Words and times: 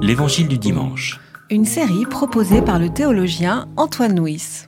L'Évangile 0.00 0.48
du 0.48 0.58
dimanche. 0.58 1.20
Une 1.50 1.64
série 1.64 2.06
proposée 2.06 2.62
par 2.62 2.78
le 2.78 2.88
théologien 2.88 3.68
Antoine 3.76 4.18
Nuis. 4.18 4.66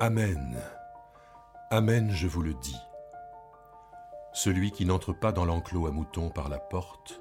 Amen. 0.00 0.56
Amen, 1.70 2.10
je 2.12 2.28
vous 2.28 2.42
le 2.42 2.54
dis. 2.54 2.76
Celui 4.32 4.70
qui 4.70 4.84
n'entre 4.84 5.12
pas 5.12 5.32
dans 5.32 5.44
l'enclos 5.44 5.86
à 5.86 5.90
moutons 5.90 6.30
par 6.30 6.48
la 6.48 6.58
porte, 6.58 7.20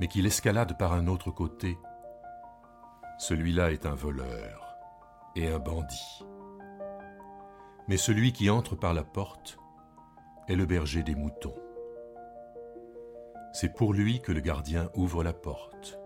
mais 0.00 0.08
qui 0.08 0.20
l'escalade 0.20 0.76
par 0.76 0.92
un 0.92 1.06
autre 1.06 1.30
côté, 1.30 1.78
celui-là 3.18 3.70
est 3.70 3.86
un 3.86 3.94
voleur 3.94 4.76
et 5.36 5.48
un 5.48 5.58
bandit. 5.58 6.24
Mais 7.88 7.96
celui 7.96 8.32
qui 8.32 8.50
entre 8.50 8.76
par 8.76 8.94
la 8.94 9.04
porte 9.04 9.58
est 10.48 10.56
le 10.56 10.66
berger 10.66 11.02
des 11.02 11.14
moutons. 11.14 11.54
C'est 13.52 13.74
pour 13.74 13.92
lui 13.92 14.20
que 14.20 14.32
le 14.32 14.40
gardien 14.40 14.90
ouvre 14.94 15.22
la 15.22 15.32
porte. 15.32 15.98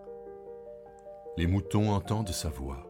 Les 1.36 1.46
moutons 1.46 1.90
entendent 1.92 2.28
sa 2.30 2.48
voix. 2.48 2.86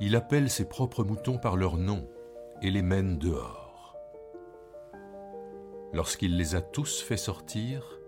Il 0.00 0.16
appelle 0.16 0.50
ses 0.50 0.68
propres 0.68 1.04
moutons 1.04 1.38
par 1.38 1.56
leur 1.56 1.76
nom 1.76 2.08
et 2.62 2.70
les 2.70 2.82
mène 2.82 3.18
dehors. 3.18 3.96
Lorsqu'il 5.92 6.38
les 6.38 6.54
a 6.54 6.62
tous 6.62 7.02
fait 7.02 7.18
sortir, 7.18 7.98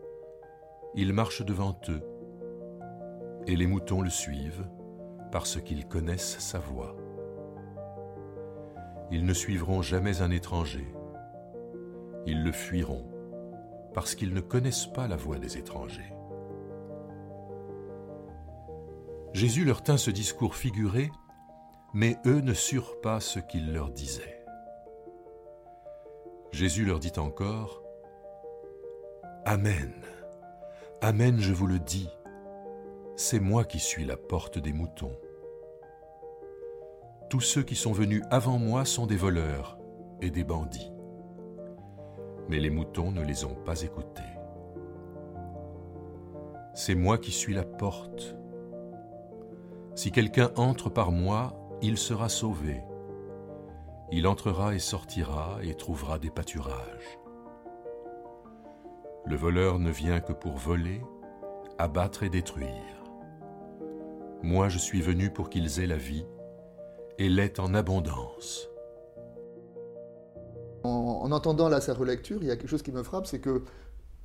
il 0.94 1.12
marche 1.12 1.42
devant 1.42 1.78
eux, 1.88 2.02
et 3.46 3.56
les 3.56 3.66
moutons 3.66 4.00
le 4.00 4.10
suivent 4.10 4.66
parce 5.30 5.60
qu'ils 5.60 5.86
connaissent 5.86 6.38
sa 6.38 6.58
voix. 6.58 6.96
Ils 9.10 9.24
ne 9.24 9.34
suivront 9.34 9.82
jamais 9.82 10.22
un 10.22 10.30
étranger, 10.30 10.92
ils 12.26 12.42
le 12.42 12.52
fuiront 12.52 13.06
parce 13.94 14.14
qu'ils 14.14 14.34
ne 14.34 14.40
connaissent 14.40 14.86
pas 14.86 15.06
la 15.06 15.16
voix 15.16 15.38
des 15.38 15.56
étrangers. 15.56 16.12
Jésus 19.32 19.64
leur 19.64 19.82
tint 19.82 19.96
ce 19.96 20.10
discours 20.10 20.56
figuré, 20.56 21.10
mais 21.92 22.16
eux 22.26 22.40
ne 22.40 22.54
surent 22.54 23.00
pas 23.00 23.20
ce 23.20 23.38
qu'il 23.38 23.72
leur 23.72 23.90
disait. 23.90 24.44
Jésus 26.52 26.84
leur 26.84 26.98
dit 26.98 27.12
encore, 27.18 27.82
Amen, 29.44 29.92
Amen, 31.00 31.38
je 31.38 31.52
vous 31.52 31.66
le 31.66 31.78
dis, 31.78 32.08
c'est 33.14 33.40
moi 33.40 33.64
qui 33.64 33.78
suis 33.78 34.06
la 34.06 34.16
porte 34.16 34.58
des 34.58 34.72
moutons. 34.72 35.14
Tous 37.34 37.40
ceux 37.40 37.64
qui 37.64 37.74
sont 37.74 37.90
venus 37.90 38.22
avant 38.30 38.58
moi 38.58 38.84
sont 38.84 39.08
des 39.08 39.16
voleurs 39.16 39.76
et 40.22 40.30
des 40.30 40.44
bandits 40.44 40.94
mais 42.48 42.60
les 42.60 42.70
moutons 42.70 43.10
ne 43.10 43.24
les 43.24 43.44
ont 43.44 43.56
pas 43.56 43.82
écoutés. 43.82 44.22
C'est 46.74 46.94
moi 46.94 47.18
qui 47.18 47.32
suis 47.32 47.54
la 47.54 47.64
porte. 47.64 48.36
Si 49.96 50.12
quelqu'un 50.12 50.52
entre 50.54 50.90
par 50.90 51.10
moi, 51.10 51.56
il 51.82 51.98
sera 51.98 52.28
sauvé. 52.28 52.82
Il 54.12 54.28
entrera 54.28 54.76
et 54.76 54.78
sortira 54.78 55.58
et 55.62 55.74
trouvera 55.74 56.20
des 56.20 56.30
pâturages. 56.30 57.18
Le 59.26 59.34
voleur 59.34 59.80
ne 59.80 59.90
vient 59.90 60.20
que 60.20 60.32
pour 60.32 60.56
voler, 60.56 61.00
abattre 61.78 62.22
et 62.22 62.28
détruire. 62.28 63.02
Moi 64.44 64.68
je 64.68 64.78
suis 64.78 65.00
venu 65.00 65.30
pour 65.30 65.50
qu'ils 65.50 65.80
aient 65.80 65.88
la 65.88 65.96
vie, 65.96 66.26
et 67.18 67.28
l'aient 67.28 67.60
en 67.60 67.74
abondance. 67.74 68.68
En, 70.82 71.30
entendant 71.30 71.68
là 71.68 71.80
sa 71.80 71.94
relecture, 71.94 72.38
il 72.42 72.48
y 72.48 72.50
a 72.50 72.56
quelque 72.56 72.68
chose 72.68 72.82
qui 72.82 72.92
me 72.92 73.02
frappe, 73.02 73.26
c'est 73.26 73.38
que 73.38 73.62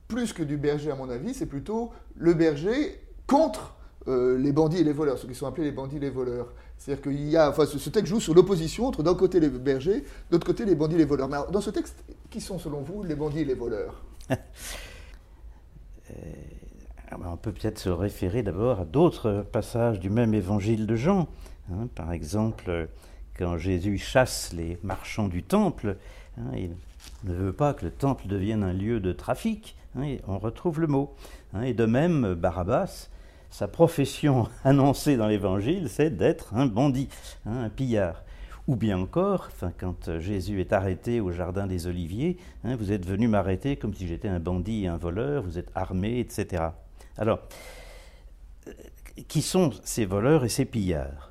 plus 0.07 0.33
que 0.33 0.43
du 0.43 0.57
berger, 0.57 0.91
à 0.91 0.95
mon 0.95 1.09
avis, 1.09 1.33
c'est 1.33 1.45
plutôt 1.45 1.91
le 2.15 2.33
berger 2.33 2.99
contre 3.27 3.75
euh, 4.07 4.37
les 4.37 4.51
bandits 4.51 4.79
et 4.79 4.83
les 4.83 4.91
voleurs, 4.91 5.17
ceux 5.17 5.27
qui 5.27 5.35
sont 5.35 5.47
appelés 5.47 5.65
les 5.65 5.71
bandits 5.71 5.97
et 5.97 5.99
les 5.99 6.09
voleurs. 6.09 6.51
C'est-à-dire 6.77 7.03
qu'il 7.03 7.29
y 7.29 7.37
a, 7.37 7.49
enfin, 7.49 7.65
ce 7.65 7.89
texte 7.89 8.07
joue 8.07 8.19
sur 8.19 8.33
l'opposition 8.33 8.87
entre 8.87 9.03
d'un 9.03 9.13
côté 9.13 9.39
les 9.39 9.49
bergers, 9.49 9.99
de 9.99 10.05
l'autre 10.31 10.47
côté 10.47 10.65
les 10.65 10.75
bandits 10.75 10.95
et 10.95 10.99
les 10.99 11.05
voleurs. 11.05 11.29
Mais 11.29 11.37
dans 11.51 11.61
ce 11.61 11.69
texte, 11.69 12.03
qui 12.29 12.41
sont 12.41 12.57
selon 12.59 12.81
vous 12.81 13.03
les 13.03 13.15
bandits 13.15 13.39
et 13.39 13.45
les 13.45 13.55
voleurs? 13.55 14.03
Euh, 16.11 17.15
On 17.27 17.37
peut 17.37 17.51
peut-être 17.51 17.77
se 17.77 17.89
référer 17.89 18.41
d'abord 18.41 18.79
à 18.79 18.85
d'autres 18.85 19.45
passages 19.51 19.99
du 19.99 20.09
même 20.09 20.33
évangile 20.33 20.87
de 20.87 20.95
Jean. 20.95 21.27
Hein. 21.71 21.87
par 21.95 22.11
exemple, 22.11 22.89
quand 23.37 23.57
Jésus 23.57 23.97
chasse 23.97 24.53
les 24.53 24.77
marchands 24.83 25.27
du 25.27 25.43
temple, 25.43 25.97
Hein, 26.39 26.51
il 26.55 26.71
ne 27.23 27.33
veut 27.33 27.53
pas 27.53 27.73
que 27.73 27.85
le 27.85 27.91
temple 27.91 28.27
devienne 28.27 28.63
un 28.63 28.73
lieu 28.73 28.99
de 28.99 29.11
trafic. 29.11 29.75
Hein, 29.97 30.17
on 30.27 30.37
retrouve 30.37 30.79
le 30.79 30.87
mot. 30.87 31.15
Et 31.63 31.73
de 31.73 31.85
même, 31.85 32.33
Barabbas, 32.35 33.09
sa 33.49 33.67
profession 33.67 34.47
annoncée 34.63 35.17
dans 35.17 35.27
l'Évangile, 35.27 35.89
c'est 35.89 36.15
d'être 36.15 36.53
un 36.53 36.65
bandit, 36.65 37.09
un 37.45 37.69
pillard. 37.69 38.23
Ou 38.67 38.75
bien 38.75 38.99
encore, 38.99 39.49
quand 39.79 40.19
Jésus 40.19 40.61
est 40.61 40.73
arrêté 40.73 41.21
au 41.21 41.31
Jardin 41.31 41.65
des 41.65 41.87
Oliviers, 41.87 42.37
vous 42.63 42.91
êtes 42.91 43.03
venu 43.03 43.27
m'arrêter 43.27 43.77
comme 43.77 43.95
si 43.95 44.05
j'étais 44.05 44.27
un 44.27 44.39
bandit 44.39 44.83
et 44.83 44.87
un 44.87 44.97
voleur, 44.97 45.41
vous 45.41 45.57
êtes 45.57 45.71
armé, 45.73 46.19
etc. 46.19 46.65
Alors, 47.17 47.39
euh, 48.67 48.73
qui 49.27 49.41
sont 49.41 49.71
ces 49.83 50.05
voleurs 50.05 50.45
et 50.45 50.49
ces 50.49 50.65
pillards? 50.65 51.28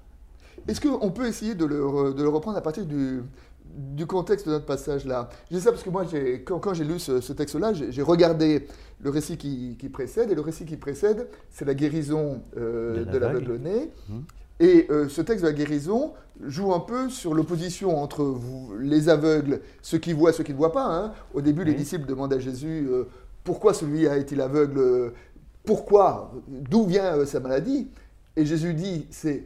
Est-ce 0.69 0.81
qu'on 0.81 1.11
peut 1.11 1.27
essayer 1.27 1.55
de 1.55 1.65
le, 1.65 2.13
de 2.15 2.23
le, 2.23 2.29
reprendre 2.29 2.59
à 2.59 2.61
partir 2.61 2.85
du, 2.87 3.23
du 3.79 4.07
contexte 4.07 4.47
de 4.47 4.53
notre 4.53 4.67
passage-là. 4.67 5.29
Je 5.51 5.57
dis 5.57 5.63
ça 5.63 5.71
parce 5.71 5.83
que 5.83 5.91
moi, 5.91 6.05
quand, 6.45 6.75
j'ai 6.75 6.85
lu 6.85 6.99
ce, 6.99 7.33
texte-là, 7.33 7.73
j'ai 7.73 8.03
regardé 8.03 8.67
le 9.01 9.11
récit 9.11 9.37
qui, 9.37 9.89
précède, 9.93 10.31
et 10.31 10.35
le 10.35 10.41
récit 10.41 10.65
qui 10.65 10.77
précède, 10.77 11.29
c'est 11.51 11.65
la 11.65 11.75
guérison 11.75 12.43
euh, 12.57 13.05
de 13.05 13.19
l'aveugle-né. 13.19 13.91
Hum. 14.11 14.25
Et 14.61 14.89
euh, 14.91 15.09
ce 15.09 15.23
texte 15.23 15.45
de 15.45 15.51
la 15.51 15.55
guérison 15.55 16.15
joue 16.45 16.75
un 16.75 16.81
peu 16.81 17.09
sur 17.09 17.33
l'opposition 17.33 18.03
entre 18.03 18.25
vous, 18.25 18.73
les 18.81 19.09
aveugles, 19.09 19.61
ceux 19.83 19.99
qui 19.99 20.13
voient, 20.13 20.33
ceux 20.33 20.43
qui 20.43 20.53
ne 20.53 20.57
voient 20.57 20.73
pas. 20.73 20.85
Hein. 20.85 21.13
Au 21.33 21.41
début, 21.41 21.63
les 21.63 21.75
disciples 21.75 22.07
demandent 22.07 22.33
à 22.33 22.41
Jésus 22.41 22.89
euh, 22.91 23.05
pourquoi 23.45 23.73
celui 23.73 24.09
a 24.09 24.17
été 24.17 24.41
aveugle, 24.41 25.13
pourquoi, 25.65 26.33
d'où 26.49 26.87
vient 26.87 27.25
sa 27.25 27.39
maladie? 27.39 27.89
Et 28.37 28.45
Jésus 28.45 28.75
dit 28.75 29.07
c'est 29.11 29.45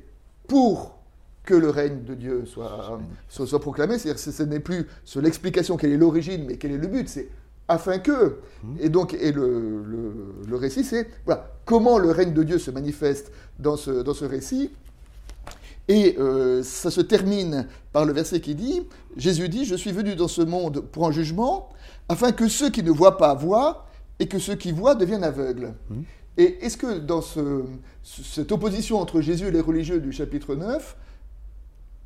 pour 0.49 1.02
que 1.45 1.55
le 1.55 1.71
règne 1.71 2.05
de 2.05 2.15
Dieu 2.15 2.45
soit, 2.47 2.99
soit, 3.29 3.61
proclamé. 3.61 3.99
C'est-à-dire 3.99 4.23
que 4.23 4.31
ce 4.31 4.43
n'est 4.43 4.61
plus 4.61 4.87
sur 5.05 5.21
l'explication 5.21 5.77
quelle 5.77 5.93
est 5.93 5.97
l'origine, 5.97 6.45
mais 6.47 6.57
quel 6.57 6.73
est 6.73 6.79
le 6.79 6.87
but. 6.87 7.09
C'est 7.09 7.29
afin 7.69 7.99
que. 7.99 8.39
Mmh. 8.63 8.77
Et 8.81 8.89
donc, 8.89 9.15
et 9.15 9.33
le, 9.33 9.85
le, 10.47 10.57
récit, 10.57 10.85
c'est 10.85 11.09
voilà, 11.25 11.51
comment 11.65 11.99
le 11.99 12.11
règne 12.11 12.33
de 12.33 12.43
Dieu 12.43 12.59
se 12.59 12.71
manifeste 12.71 13.33
dans 13.59 13.77
ce, 13.77 13.91
dans 13.91 14.15
ce 14.15 14.25
récit. 14.25 14.71
Et 15.89 16.17
euh, 16.19 16.63
ça 16.63 16.93
se 16.93 17.01
termine 17.01 17.67
par 17.93 18.05
le 18.05 18.13
verset 18.13 18.41
qui 18.41 18.55
dit 18.55 18.83
Jésus 19.17 19.49
dit 19.49 19.65
Je 19.65 19.75
suis 19.75 19.91
venu 19.91 20.15
dans 20.15 20.29
ce 20.29 20.43
monde 20.43 20.81
pour 20.93 21.07
un 21.07 21.13
jugement, 21.13 21.71
afin 22.09 22.31
que 22.31 22.49
ceux 22.49 22.71
qui 22.71 22.85
ne 22.85 22.91
voient 22.93 23.17
pas 23.17 23.35
voient, 23.35 23.87
et 24.21 24.29
que 24.29 24.39
ceux 24.39 24.55
qui 24.55 24.71
voient 24.71 24.95
deviennent 24.95 25.25
aveugles. 25.25 25.75
Mmh. 25.91 26.03
Et 26.39 26.65
est-ce 26.65 26.77
que 26.77 26.99
dans 26.99 27.21
ce, 27.21 27.65
cette 28.03 28.53
opposition 28.53 29.01
entre 29.01 29.21
Jésus 29.21 29.49
et 29.49 29.51
les 29.51 29.61
religieux 29.61 30.01
du 30.01 30.13
chapitre 30.13 30.55
9, 30.55 30.97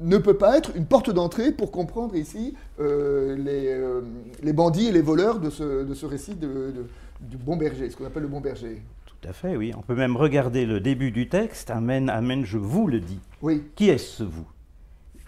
ne 0.01 0.19
peut 0.19 0.37
pas 0.37 0.59
être 0.59 0.77
une 0.77 0.87
porte 0.87 1.11
d'entrée 1.11 1.53
pour 1.53 1.71
comprendre 1.71 2.15
ici 2.17 2.55
euh, 2.81 3.37
les, 3.37 3.69
euh, 3.69 4.03
les, 4.43 4.53
bandits 4.53 4.87
et 4.89 4.93
les 4.93 5.01
voleurs 5.01 5.41
de 5.41 5.51
ce, 5.51 5.85
de 5.85 5.95
ce 5.95 6.07
récit 6.07 6.35
de, 6.35 6.87
du 7.21 7.37
bon 7.37 7.57
berger, 7.57 7.89
ce 7.91 7.97
qu'on 7.97 8.05
appelle 8.05 8.23
le 8.23 8.29
bon 8.29 8.41
berger. 8.41 8.83
Tout 9.07 9.29
à 9.29 9.33
fait, 9.33 9.57
oui. 9.57 9.73
On 9.77 9.83
peut 9.83 9.95
même 9.95 10.17
regarder 10.17 10.67
le 10.67 10.81
début 10.81 11.11
du 11.11 11.29
texte. 11.29 11.71
Amen, 11.71 12.11
amen, 12.11 12.45
je 12.45 12.59
vous 12.59 12.87
le 12.87 13.01
dis. 13.01 13.21
Oui. 13.41 13.65
Qui 13.75 13.89
est-ce 13.89 14.23
vous? 14.23 14.47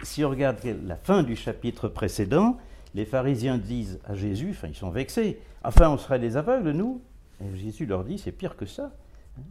Si 0.03 0.25
on 0.25 0.31
regarde 0.31 0.59
la 0.87 0.97
fin 0.97 1.23
du 1.23 1.35
chapitre 1.35 1.89
précédent, 1.89 2.59
les 2.95 3.07
pharisiens 3.07 3.59
disent 3.59 3.99
à 4.05 4.15
Jésus, 4.15 4.51
enfin 4.51 4.69
ils 4.69 4.77
sont 4.77 4.91
vexés, 4.91 5.41
enfin 5.65 5.89
on 5.91 5.99
serait 5.99 6.19
des 6.19 6.37
aveugles, 6.37 6.71
nous? 6.71 7.01
Et 7.41 7.57
Jésus 7.57 7.87
leur 7.87 8.05
dit, 8.05 8.19
c'est 8.19 8.33
pire 8.33 8.57
que 8.57 8.67
ça. 8.67 8.93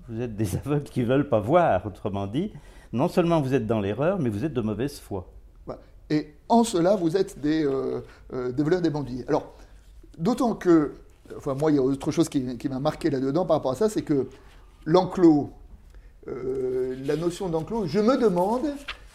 Vous 0.07 0.21
êtes 0.21 0.35
des 0.35 0.55
aveugles 0.65 0.89
qui 0.89 1.01
ne 1.01 1.05
veulent 1.05 1.29
pas 1.29 1.39
voir, 1.39 1.85
autrement 1.85 2.27
dit 2.27 2.51
non 2.93 3.07
seulement 3.07 3.41
vous 3.41 3.53
êtes 3.53 3.67
dans 3.67 3.79
l'erreur, 3.79 4.19
mais 4.19 4.29
vous 4.29 4.45
êtes 4.45 4.53
de 4.53 4.61
mauvaise 4.61 4.99
foi. 4.99 5.27
Et 6.09 6.33
en 6.47 6.63
cela, 6.63 6.95
vous 6.95 7.17
êtes 7.17 7.39
des, 7.39 7.65
euh, 7.65 8.01
euh, 8.33 8.51
des 8.51 8.63
voleurs, 8.63 8.81
des 8.81 8.89
bandits. 8.89 9.23
Alors, 9.27 9.53
d'autant 10.17 10.55
que, 10.55 10.93
enfin, 11.35 11.53
moi, 11.53 11.71
il 11.71 11.75
y 11.75 11.77
a 11.77 11.81
autre 11.81 12.11
chose 12.11 12.29
qui, 12.29 12.69
m'a 12.69 12.79
marqué 12.79 13.09
là-dedans 13.09 13.45
par 13.45 13.57
rapport 13.57 13.71
à 13.71 13.75
ça, 13.75 13.89
c'est 13.89 14.03
que 14.03 14.27
l'enclos, 14.85 15.49
euh, 16.27 16.95
la 17.05 17.17
notion 17.17 17.49
d'enclos, 17.49 17.87
je 17.87 17.99
me 17.99 18.17
demande 18.17 18.67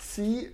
si 0.02 0.48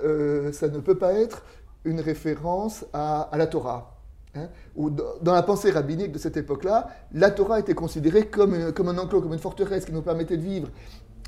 ça 0.53 0.69
ne 0.69 0.79
peut 0.79 0.97
pas 0.97 1.15
être 1.15 1.43
une 1.85 2.01
référence 2.01 2.85
à, 2.93 3.29
la 3.37 3.47
Torah. 3.49 3.97
Hein, 4.37 4.49
dans 4.77 5.33
la 5.33 5.43
pensée 5.43 5.71
rabbinique 5.71 6.13
de 6.13 6.19
cette 6.19 6.37
époque-là, 6.37 6.89
la 7.13 7.33
Torah 7.33 7.59
était 7.59 7.75
considérée 7.75 8.27
comme 8.27 8.55
un 8.55 8.99
enclos, 8.99 9.21
comme 9.21 9.33
une 9.33 9.41
forteresse 9.41 9.85
qui 9.85 9.93
nous 9.93 10.03
permettait 10.03 10.37
de 10.37 10.43
vivre. 10.43 10.69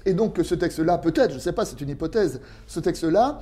Et 0.07 0.15
donc 0.15 0.39
ce 0.43 0.55
texte-là, 0.55 0.99
peut-être, 0.99 1.31
je 1.31 1.37
ne 1.37 1.41
sais 1.41 1.53
pas, 1.53 1.65
c'est 1.65 1.81
une 1.81 1.91
hypothèse, 1.91 2.41
ce 2.67 2.81
texte-là 2.81 3.41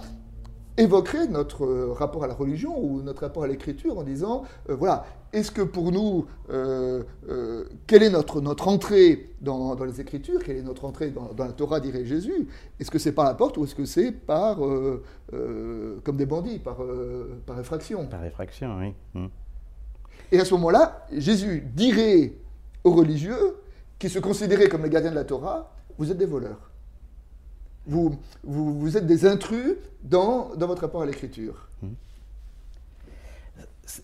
évoquerait 0.78 1.26
notre 1.26 1.64
euh, 1.64 1.92
rapport 1.92 2.24
à 2.24 2.26
la 2.26 2.34
religion 2.34 2.78
ou 2.78 3.02
notre 3.02 3.22
rapport 3.22 3.42
à 3.42 3.48
l'écriture 3.48 3.98
en 3.98 4.04
disant, 4.04 4.44
euh, 4.70 4.76
voilà, 4.76 5.04
est-ce 5.32 5.50
que 5.50 5.62
pour 5.62 5.90
nous, 5.90 6.26
euh, 6.50 7.02
euh, 7.28 7.64
quelle 7.86 8.04
est 8.04 8.10
notre, 8.10 8.40
notre 8.40 8.68
entrée 8.68 9.30
dans, 9.40 9.74
dans 9.74 9.84
les 9.84 10.00
Écritures 10.00 10.42
Quelle 10.42 10.56
est 10.56 10.62
notre 10.62 10.84
entrée 10.84 11.10
dans, 11.10 11.32
dans 11.36 11.44
la 11.44 11.52
Torah, 11.52 11.80
dirait 11.80 12.04
Jésus? 12.04 12.48
Est-ce 12.78 12.90
que 12.90 12.98
c'est 12.98 13.12
par 13.12 13.24
la 13.24 13.34
porte 13.34 13.58
ou 13.58 13.64
est-ce 13.64 13.74
que 13.74 13.84
c'est 13.84 14.12
par, 14.12 14.58
comme 14.58 16.16
des 16.16 16.26
bandits, 16.26 16.60
par, 16.60 16.78
par 17.44 17.58
effraction? 17.58 18.06
Par 18.06 18.24
effraction, 18.24 18.78
oui. 18.78 18.94
Hmm. 19.14 19.26
Et 20.30 20.40
à 20.40 20.44
ce 20.44 20.54
moment-là, 20.54 21.06
Jésus 21.12 21.66
dirait 21.74 22.34
aux 22.84 22.92
religieux 22.92 23.56
qui 23.98 24.08
se 24.08 24.18
considéraient 24.18 24.68
comme 24.68 24.82
les 24.82 24.90
gardiens 24.90 25.10
de 25.10 25.16
la 25.16 25.24
Torah, 25.24 25.72
vous 25.98 26.10
êtes 26.10 26.18
des 26.18 26.26
voleurs. 26.26 26.70
Vous, 27.86 28.18
vous, 28.44 28.78
vous 28.78 28.96
êtes 28.96 29.06
des 29.06 29.26
intrus 29.26 29.76
dans, 30.02 30.54
dans 30.56 30.66
votre 30.66 30.82
rapport 30.82 31.02
à 31.02 31.06
l'écriture. 31.06 31.68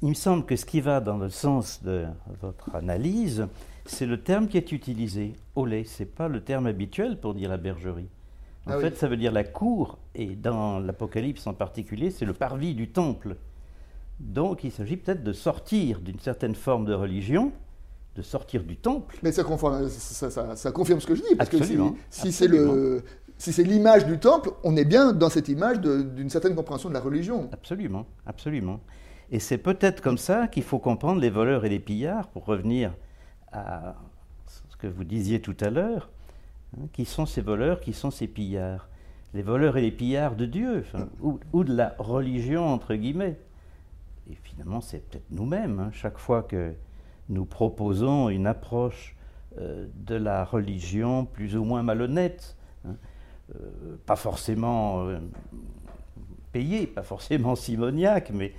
Il 0.03 0.09
me 0.09 0.15
semble 0.15 0.47
que 0.47 0.57
ce 0.57 0.65
qui 0.65 0.81
va 0.81 1.01
dans 1.01 1.19
le 1.19 1.29
sens 1.29 1.83
de 1.83 2.07
votre 2.41 2.75
analyse, 2.75 3.47
c'est 3.85 4.07
le 4.07 4.21
terme 4.23 4.49
qui 4.49 4.57
est 4.57 4.73
utilisé, 4.73 5.35
olé. 5.57 5.85
Ce 5.85 6.03
n'est 6.03 6.09
pas 6.09 6.29
le 6.29 6.41
terme 6.43 6.67
habituel 6.67 7.21
pour 7.21 7.35
dire 7.35 7.51
la 7.51 7.59
bergerie. 7.59 8.09
En 8.67 8.73
Ah 8.73 8.77
oui. 8.79 8.85
fait, 8.85 8.97
ça 8.97 9.09
veut 9.09 9.19
dire 9.19 9.31
la 9.33 9.45
cour, 9.45 9.99
et 10.15 10.37
dans 10.37 10.79
l'Apocalypse 10.79 11.47
en 11.47 11.53
particulier, 11.53 12.11
c'est 12.11 12.25
le 12.25 12.33
parvis 12.33 12.75
du 12.75 12.89
temple. 12.89 13.37
Donc 14.21 14.65
il 14.65 14.73
s'agit 14.73 14.97
peut-être 14.97 15.23
de 15.23 15.35
sortir 15.35 16.01
d'une 16.01 16.19
certaine 16.19 16.55
forme 16.55 16.87
de 16.87 16.95
religion, 16.95 17.53
de 18.17 18.23
sortir 18.23 18.63
du 18.63 18.77
temple, 18.77 19.17
Mais 19.23 19.33
ça, 19.33 19.43
confirme- 19.43 19.89
ça- 19.89 20.31
ça- 20.31 20.55
ça 20.57 20.73
confirme 20.73 21.01
ce 21.01 21.07
que 21.07 21.15
je 21.15 21.23
dis, 21.23 21.35
parce 21.37 21.53
Absolument, 21.53 21.93
que 21.93 21.99
si, 22.11 22.21
si 22.23 22.33
c'est 22.33 22.49
le... 22.49 23.03
Si 23.37 23.53
c'est 23.53 23.65
l'image 23.65 24.07
du 24.07 24.19
temple, 24.21 24.53
on 24.63 24.77
est 24.77 24.85
bien 24.85 25.13
dans 25.13 25.29
cette 25.29 25.49
image 25.49 25.81
d'une 25.81 26.31
certaine 26.31 26.55
compréhension 26.55 26.89
de 26.89 26.95
la 26.95 27.01
religion. 27.01 27.49
Absolument, 27.53 28.07
absolument. 28.27 28.79
Et 29.33 29.41
c'est 29.41 29.59
peut-être 29.59 30.01
comme 30.01 30.19
ça 30.19 30.47
qu'il 30.47 30.63
faut 30.63 30.79
comprendre 30.79 31.21
les 31.21 31.31
voleurs 31.31 31.65
et 31.65 31.69
les 31.69 31.81
pillards, 31.81 32.29
pour 32.29 32.45
revenir 32.45 32.95
à 33.51 33.97
ce 34.71 34.77
que 34.77 34.87
vous 34.87 35.03
disiez 35.03 35.41
tout 35.41 35.57
à 35.61 35.71
l'heure. 35.71 36.11
hein, 36.79 36.87
qui 36.93 37.05
sont 37.05 37.27
ces 37.27 37.41
voleurs, 37.41 37.81
qui 37.81 37.93
sont 37.93 38.13
ces 38.13 38.29
pillards 38.29 38.89
Les 39.35 39.43
voleurs 39.43 39.77
et 39.77 39.83
les 39.83 39.91
pillards 39.91 40.37
de 40.37 40.47
Dieu, 40.47 40.85
enfin, 40.87 41.09
ou, 41.21 41.41
ou 41.53 41.65
de 41.65 41.75
la 41.75 41.97
religion, 41.99 42.65
entre 42.73 42.95
guillemets. 42.95 43.37
Et 44.31 44.37
finalement, 44.45 44.81
c'est 44.81 45.01
peut-être 45.11 45.27
nous-mêmes, 45.33 45.81
hein, 45.81 45.91
chaque 45.93 46.19
fois 46.19 46.45
que 46.45 46.73
nous 47.29 47.45
proposons 47.45 48.29
une 48.29 48.47
approche 48.47 49.15
euh, 49.59 49.87
de 49.95 50.15
la 50.15 50.45
religion 50.45 51.25
plus 51.25 51.57
ou 51.57 51.65
moins 51.65 51.83
malhonnête, 51.83 52.57
hein, 52.87 52.95
euh, 53.55 53.97
pas 54.07 54.17
forcément 54.17 55.07
euh, 55.07 55.19
payée, 56.53 56.87
pas 56.87 57.03
forcément 57.03 57.55
simoniaque, 57.57 58.31
mais 58.33 58.53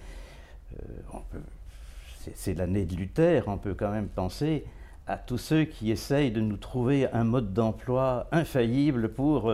c'est- 2.33 2.53
l'année 2.55 2.85
de 2.85 2.95
Luther, 2.95 3.43
on 3.47 3.57
peut 3.57 3.73
quand 3.73 3.91
même 3.91 4.07
penser 4.07 4.65
à 5.07 5.17
tous 5.17 5.37
ceux 5.37 5.65
qui 5.65 5.91
essayent 5.91 6.31
de 6.31 6.41
nous 6.41 6.57
trouver 6.57 7.07
un 7.11 7.23
mode 7.23 7.53
d'emploi 7.53 8.27
infaillible 8.31 9.09
pour 9.09 9.53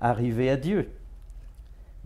arriver 0.00 0.50
à 0.50 0.56
Dieu. 0.56 0.90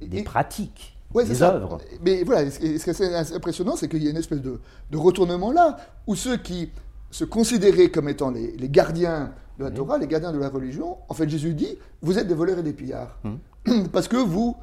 Des 0.01 0.19
Et- 0.19 0.23
pratiques, 0.25 0.97
Ouais, 1.15 1.27
ça. 1.27 1.55
œuvres. 1.55 1.79
Mais 2.05 2.25
voilà, 2.25 2.51
ce 2.51 2.59
qui 2.59 2.67
est 3.03 3.35
impressionnant, 3.35 3.77
c'est 3.77 3.89
qu'il 3.89 4.03
y 4.03 4.07
a 4.07 4.11
une 4.11 4.17
espèce 4.17 4.41
de, 4.41 4.61
de 4.91 4.97
retournement 4.97 5.53
là, 5.53 5.77
où 6.07 6.15
ceux 6.15 6.37
qui 6.37 6.71
se 7.11 7.25
considéraient 7.25 7.91
comme 7.91 8.09
étant 8.09 8.31
les, 8.31 8.53
les 8.57 8.69
gardiens 8.69 9.33
de 9.59 9.65
la. 9.65 9.71
Torah, 9.71 9.99
les 9.99 10.07
gardiens 10.07 10.33
de 10.33 10.39
la 10.39 10.49
religion, 10.49 10.99
en 11.09 11.15
fait, 11.15 11.29
Jésus 11.29 11.55
dit 11.55 11.79
Vous 12.01 12.19
êtes 12.19 12.27
des 12.27 12.35
voleurs 12.35 12.59
et 12.59 12.63
des 12.63 12.73
pillards. 12.73 13.19
Hmm. 13.25 13.87
Parce 13.93 14.09
que 14.09 14.17
vous. 14.17 14.57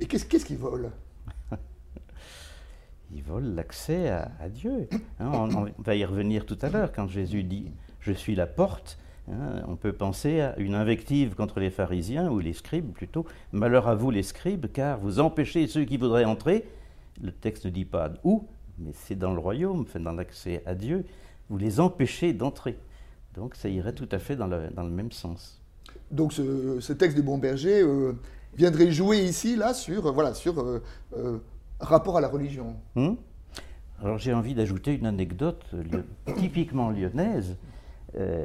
Et 0.00 0.06
qu'est-ce 0.06 0.26
qu'ils 0.44 0.58
volent? 0.58 0.90
Ils 3.14 3.22
volent 3.22 3.54
l'accès 3.54 4.08
à, 4.08 4.30
à 4.40 4.48
Dieu. 4.48 4.88
Hein, 5.20 5.30
on, 5.32 5.66
on 5.66 5.72
va 5.78 5.94
y 5.94 6.04
revenir 6.04 6.44
tout 6.44 6.58
à 6.60 6.68
l'heure 6.68 6.92
quand 6.92 7.08
Jésus 7.08 7.44
dit 7.44 7.70
Je 8.00 8.12
suis 8.12 8.34
la 8.34 8.46
porte. 8.46 8.98
Hein, 9.30 9.62
on 9.68 9.76
peut 9.76 9.92
penser 9.92 10.40
à 10.40 10.58
une 10.58 10.74
invective 10.74 11.34
contre 11.34 11.60
les 11.60 11.70
pharisiens 11.70 12.30
ou 12.30 12.38
les 12.38 12.52
scribes 12.52 12.92
plutôt. 12.92 13.26
Malheur 13.52 13.88
à 13.88 13.94
vous 13.94 14.10
les 14.10 14.22
scribes, 14.22 14.66
car 14.72 14.98
vous 14.98 15.20
empêchez 15.20 15.66
ceux 15.66 15.84
qui 15.84 15.96
voudraient 15.96 16.24
entrer. 16.24 16.64
Le 17.22 17.32
texte 17.32 17.64
ne 17.66 17.70
dit 17.70 17.84
pas 17.84 18.10
où, 18.24 18.46
mais 18.78 18.92
c'est 18.92 19.18
dans 19.18 19.32
le 19.32 19.38
royaume, 19.38 19.82
enfin, 19.82 20.00
dans 20.00 20.12
l'accès 20.12 20.62
à 20.66 20.74
Dieu. 20.74 21.04
Vous 21.48 21.58
les 21.58 21.80
empêchez 21.80 22.32
d'entrer. 22.32 22.76
Donc 23.34 23.54
ça 23.54 23.68
irait 23.68 23.92
tout 23.92 24.08
à 24.12 24.18
fait 24.18 24.36
dans 24.36 24.46
le, 24.46 24.68
dans 24.74 24.82
le 24.82 24.90
même 24.90 25.12
sens. 25.12 25.60
Donc 26.10 26.32
ce, 26.32 26.80
ce 26.80 26.92
texte 26.92 27.16
du 27.16 27.22
bon 27.22 27.38
berger 27.38 27.82
euh, 27.82 28.12
viendrait 28.56 28.90
jouer 28.90 29.18
ici, 29.18 29.56
là, 29.56 29.74
sur, 29.74 30.06
euh, 30.06 30.10
voilà, 30.12 30.34
sur 30.34 30.58
euh, 30.60 31.42
rapport 31.80 32.16
à 32.16 32.20
la 32.20 32.28
religion. 32.28 32.76
Hmm? 32.94 33.14
Alors 34.02 34.18
j'ai 34.18 34.32
envie 34.34 34.54
d'ajouter 34.54 34.94
une 34.94 35.06
anecdote 35.06 35.64
typiquement 36.36 36.90
lyonnaise. 36.90 37.56
Euh, 38.16 38.44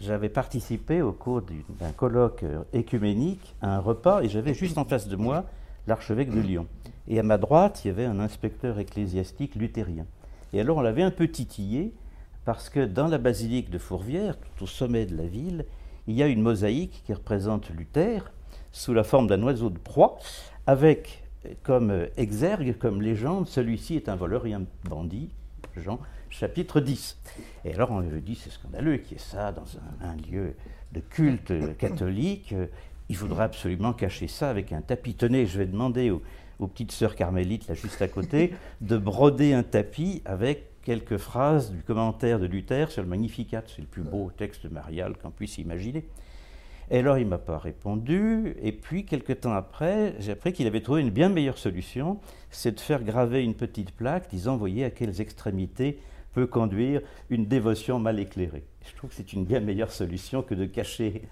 j'avais 0.00 0.28
participé 0.28 1.02
au 1.02 1.12
cours 1.12 1.42
du- 1.42 1.64
d'un 1.78 1.92
colloque 1.92 2.42
euh, 2.42 2.62
écuménique 2.72 3.54
à 3.60 3.76
un 3.76 3.80
repas 3.80 4.22
et 4.22 4.28
j'avais 4.28 4.54
juste 4.54 4.78
en 4.78 4.84
face 4.84 5.08
de 5.08 5.16
moi 5.16 5.44
l'archevêque 5.86 6.30
de 6.30 6.40
Lyon. 6.40 6.66
Et 7.08 7.18
à 7.18 7.22
ma 7.22 7.38
droite, 7.38 7.82
il 7.84 7.88
y 7.88 7.90
avait 7.90 8.04
un 8.06 8.18
inspecteur 8.18 8.78
ecclésiastique 8.78 9.54
luthérien. 9.54 10.06
Et 10.52 10.60
alors 10.60 10.78
on 10.78 10.80
l'avait 10.80 11.02
un 11.02 11.10
peu 11.10 11.28
titillé 11.28 11.92
parce 12.44 12.68
que 12.70 12.84
dans 12.84 13.08
la 13.08 13.18
basilique 13.18 13.70
de 13.70 13.78
Fourvière, 13.78 14.36
tout 14.38 14.64
au 14.64 14.66
sommet 14.66 15.06
de 15.06 15.16
la 15.16 15.26
ville, 15.26 15.64
il 16.06 16.14
y 16.14 16.22
a 16.22 16.26
une 16.26 16.40
mosaïque 16.42 17.02
qui 17.04 17.12
représente 17.12 17.68
Luther 17.70 18.32
sous 18.72 18.94
la 18.94 19.04
forme 19.04 19.26
d'un 19.26 19.42
oiseau 19.42 19.68
de 19.70 19.78
proie 19.78 20.18
avec 20.66 21.24
euh, 21.44 21.50
comme 21.62 22.06
exergue, 22.16 22.76
comme 22.78 23.02
légende, 23.02 23.46
celui-ci 23.48 23.96
est 23.96 24.08
un 24.08 24.16
voleur 24.16 24.46
et 24.46 24.54
un 24.54 24.62
bandit, 24.88 25.28
Jean 25.76 25.98
chapitre 26.30 26.80
10. 26.80 27.18
Et 27.64 27.74
alors 27.74 27.90
on 27.90 28.00
lui 28.00 28.22
dit, 28.22 28.34
c'est 28.34 28.50
scandaleux 28.50 28.96
qu'il 28.98 29.12
y 29.12 29.14
ait 29.16 29.24
ça 29.24 29.52
dans 29.52 29.66
un, 30.02 30.10
un 30.10 30.16
lieu 30.16 30.54
de 30.92 31.00
culte 31.00 31.76
catholique, 31.76 32.54
il 33.08 33.16
faudra 33.16 33.44
absolument 33.44 33.92
cacher 33.92 34.28
ça 34.28 34.50
avec 34.50 34.72
un 34.72 34.82
tapis. 34.82 35.14
Tenez, 35.14 35.46
je 35.46 35.58
vais 35.58 35.66
demander 35.66 36.10
aux, 36.10 36.22
aux 36.60 36.66
petites 36.66 36.92
sœurs 36.92 37.16
carmélites, 37.16 37.66
là 37.68 37.74
juste 37.74 38.00
à 38.02 38.08
côté, 38.08 38.54
de 38.80 38.96
broder 38.96 39.52
un 39.52 39.62
tapis 39.62 40.22
avec 40.24 40.80
quelques 40.82 41.18
phrases 41.18 41.72
du 41.72 41.82
commentaire 41.82 42.38
de 42.38 42.46
Luther 42.46 42.90
sur 42.90 43.02
le 43.02 43.08
Magnificat. 43.08 43.64
C'est 43.66 43.82
le 43.82 43.88
plus 43.88 44.02
beau 44.02 44.30
texte 44.36 44.70
marial 44.70 45.16
qu'on 45.16 45.30
puisse 45.30 45.58
imaginer. 45.58 46.06
Et 46.92 46.98
alors 46.98 47.18
il 47.18 47.24
ne 47.24 47.30
m'a 47.30 47.38
pas 47.38 47.58
répondu, 47.58 48.56
et 48.62 48.72
puis 48.72 49.04
quelque 49.04 49.32
temps 49.32 49.52
après, 49.52 50.14
j'ai 50.18 50.32
appris 50.32 50.52
qu'il 50.52 50.66
avait 50.66 50.80
trouvé 50.80 51.02
une 51.02 51.10
bien 51.10 51.28
meilleure 51.28 51.58
solution, 51.58 52.18
c'est 52.50 52.72
de 52.72 52.80
faire 52.80 53.04
graver 53.04 53.44
une 53.44 53.54
petite 53.54 53.92
plaque 53.92 54.28
disant, 54.28 54.56
voyez 54.56 54.84
à 54.84 54.90
quelles 54.90 55.20
extrémités 55.20 56.00
peut 56.32 56.46
conduire 56.46 57.00
une 57.28 57.46
dévotion 57.46 57.98
mal 57.98 58.18
éclairée. 58.20 58.64
Je 58.90 58.94
trouve 58.96 59.10
que 59.10 59.16
c'est 59.16 59.32
une 59.32 59.44
bien 59.44 59.60
meilleure 59.60 59.92
solution 59.92 60.42
que 60.42 60.54
de 60.54 60.64
cacher 60.64 61.22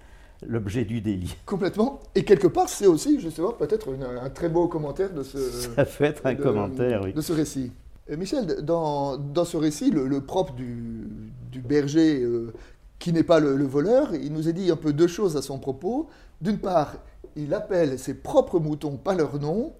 l'objet 0.45 0.85
du 0.85 1.01
délit. 1.01 1.35
Complètement. 1.45 1.99
Et 2.15 2.23
quelque 2.23 2.47
part, 2.47 2.69
c'est 2.69 2.87
aussi, 2.87 3.19
justement, 3.19 3.51
peut-être 3.51 3.93
une- 3.93 4.03
un 4.03 4.29
très 4.29 4.49
beau 4.49 4.67
commentaire 4.67 5.13
de 5.13 5.23
ce. 5.23 5.37
Ça 5.75 5.85
peut 5.85 6.03
être 6.05 6.25
un 6.25 6.33
de- 6.33 6.41
commentaire, 6.41 7.01
oui. 7.03 7.13
de 7.13 7.21
ce 7.21 7.33
récit. 7.33 7.71
Euh, 8.09 8.17
Michel, 8.17 8.61
dans, 8.63 9.17
dans 9.17 9.45
ce 9.45 9.57
récit, 9.57 9.91
le, 9.91 10.07
le 10.07 10.21
propre 10.21 10.53
du, 10.53 11.07
du 11.51 11.59
berger 11.61 12.21
euh, 12.23 12.53
qui 12.99 13.11
n'est 13.13 13.23
pas 13.23 13.39
le, 13.39 13.55
le 13.55 13.65
voleur, 13.65 14.13
il 14.15 14.31
nous 14.33 14.47
a 14.47 14.51
dit 14.51 14.71
un 14.71 14.75
peu 14.77 14.93
deux 14.93 15.07
choses 15.07 15.35
à 15.37 15.41
son 15.41 15.59
propos. 15.59 16.07
D'une 16.41 16.57
part, 16.59 16.95
il 17.35 17.53
appelle 17.53 17.99
ses 17.99 18.13
propres 18.15 18.59
moutons 18.59 18.97
par 18.97 19.15
leur 19.15 19.39
nom 19.39 19.73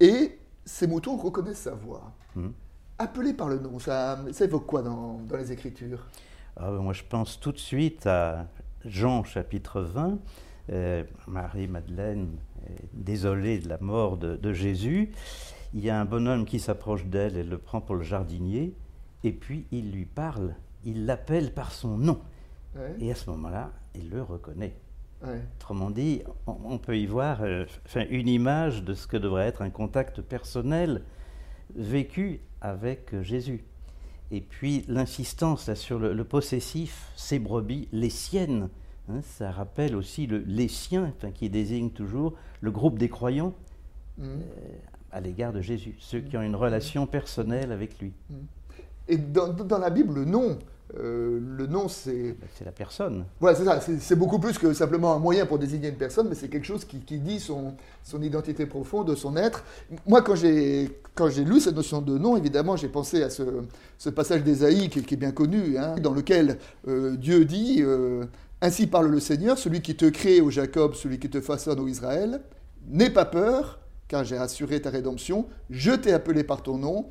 et 0.00 0.38
ces 0.64 0.86
moutons 0.86 1.16
reconnaissent 1.16 1.58
sa 1.62 1.74
voix. 1.74 2.12
Mhm. 2.34 2.52
Appelé 2.98 3.32
par 3.32 3.48
le 3.48 3.58
nom, 3.58 3.78
ça, 3.78 4.18
ça 4.32 4.44
évoque 4.44 4.66
quoi 4.66 4.82
dans, 4.82 5.20
dans 5.28 5.36
les 5.36 5.52
Écritures? 5.52 6.04
Ah 6.56 6.70
ben, 6.70 6.78
moi, 6.78 6.92
je 6.92 7.04
pense 7.08 7.38
tout 7.38 7.52
de 7.52 7.58
suite 7.58 8.06
à 8.06 8.46
Jean 8.84 9.22
chapitre 9.22 9.80
20. 9.82 10.18
Euh, 10.70 11.04
Marie-Madeleine 11.28 12.36
est 12.66 12.88
désolée 12.92 13.58
de 13.60 13.68
la 13.68 13.78
mort 13.78 14.16
de, 14.16 14.36
de 14.36 14.52
Jésus. 14.52 15.12
Il 15.74 15.84
y 15.84 15.90
a 15.90 16.00
un 16.00 16.04
bonhomme 16.04 16.44
qui 16.44 16.58
s'approche 16.58 17.04
d'elle, 17.06 17.36
elle 17.36 17.48
le 17.48 17.58
prend 17.58 17.80
pour 17.80 17.94
le 17.94 18.02
jardinier, 18.02 18.74
et 19.22 19.32
puis 19.32 19.66
il 19.70 19.92
lui 19.92 20.04
parle, 20.04 20.54
il 20.84 21.06
l'appelle 21.06 21.52
par 21.54 21.72
son 21.72 21.96
nom. 21.98 22.20
Ouais, 22.74 22.96
Et 23.00 23.12
à 23.12 23.14
ce 23.14 23.30
moment-là, 23.30 23.70
il 23.94 24.10
le 24.10 24.22
reconnaît. 24.22 24.74
ouais. 25.22 25.40
Autrement 25.56 25.90
dit, 25.90 26.22
on, 26.46 26.56
on 26.64 26.78
peut 26.78 26.98
y 26.98 27.06
voir 27.06 27.38
euh, 27.42 27.64
une 28.10 28.28
image 28.28 28.82
de 28.82 28.94
ce 28.94 29.06
que 29.06 29.16
devrait 29.16 29.46
être 29.46 29.62
un 29.62 29.70
contact 29.70 30.20
personnel 30.22 31.02
vécu 31.76 32.40
avec 32.60 33.14
euh, 33.14 33.22
Jésus. 33.22 33.64
Et 34.30 34.40
puis 34.40 34.84
l'insistance 34.88 35.72
sur 35.74 35.98
le, 35.98 36.12
le 36.12 36.24
possessif, 36.24 37.10
ses 37.16 37.38
brebis, 37.38 37.88
les 37.92 38.10
siennes, 38.10 38.68
hein, 39.08 39.20
ça 39.22 39.50
rappelle 39.50 39.96
aussi 39.96 40.26
le, 40.26 40.38
les 40.46 40.68
siens, 40.68 41.12
qui 41.34 41.48
désigne 41.48 41.90
toujours 41.90 42.34
le 42.60 42.70
groupe 42.70 42.98
des 42.98 43.08
croyants 43.08 43.54
Mhm. 44.18 44.40
à 45.12 45.20
l'égard 45.20 45.52
de 45.52 45.60
Jésus, 45.60 45.94
ceux 46.00 46.18
qui 46.20 46.36
ont 46.36 46.42
une 46.42 46.56
relation 46.56 47.06
personnelle 47.06 47.70
avec 47.70 48.00
lui. 48.00 48.12
Et 49.06 49.16
dans, 49.16 49.52
dans 49.52 49.78
la 49.78 49.90
Bible, 49.90 50.12
le 50.12 50.24
nom 50.24 50.58
Euh, 50.96 51.38
le 51.56 51.66
nom, 51.66 51.86
c'est. 51.88 52.32
Ben, 52.32 52.48
c'est 52.56 52.64
la 52.64 52.72
personne. 52.72 53.24
Voilà, 53.40 53.56
c'est 53.56 53.64
ça. 53.64 53.80
C'est 54.00 54.16
beaucoup 54.16 54.38
plus 54.38 54.56
que 54.58 54.72
simplement 54.72 55.14
un 55.14 55.18
moyen 55.18 55.44
pour 55.44 55.58
désigner 55.58 55.88
une 55.88 55.96
personne, 55.96 56.28
mais 56.28 56.34
c'est 56.34 56.48
quelque 56.48 56.64
chose 56.64 56.84
qui, 56.84 57.18
dit 57.18 57.40
son, 57.40 57.74
son, 58.02 58.22
identité 58.22 58.64
profonde, 58.64 59.14
son 59.14 59.36
être. 59.36 59.64
Moi, 60.06 60.22
quand 60.22 60.34
j'ai 60.34 60.88
lu 61.44 61.60
cette 61.60 61.76
notion 61.76 62.00
de 62.00 62.16
nom, 62.16 62.36
évidemment, 62.36 62.76
j'ai 62.76 62.88
pensé 62.88 63.22
à 63.22 63.28
ce, 63.28 63.42
ce 63.98 64.08
passage 64.08 64.42
d'Ésaïe 64.42 64.88
qui, 64.88 65.02
qui, 65.02 65.14
est 65.14 65.18
bien 65.18 65.32
connu, 65.32 65.76
hein, 65.76 65.96
dans 65.96 66.14
lequel 66.14 66.58
euh, 66.86 67.16
Dieu 67.16 67.44
dit 67.44 67.82
euh, 67.82 68.24
Ainsi 68.62 68.86
parle 68.86 69.08
le 69.08 69.20
Seigneur, 69.20 69.58
celui 69.58 69.82
qui 69.82 69.94
te 69.94 70.06
crée, 70.06 70.40
au 70.40 70.50
Jacob, 70.50 70.94
celui 70.94 71.18
qui 71.18 71.28
te 71.28 71.40
façonne, 71.42 71.80
au 71.80 71.88
Israël. 71.88 72.40
N'aie 72.86 73.10
pas 73.10 73.26
peur, 73.26 73.78
car 74.08 74.24
j'ai 74.24 74.38
assuré 74.38 74.80
ta 74.80 74.88
rédemption. 74.88 75.46
Je 75.68 75.92
t'ai 75.92 76.14
appelé 76.14 76.44
par 76.44 76.62
ton 76.62 76.78
nom. 76.78 77.10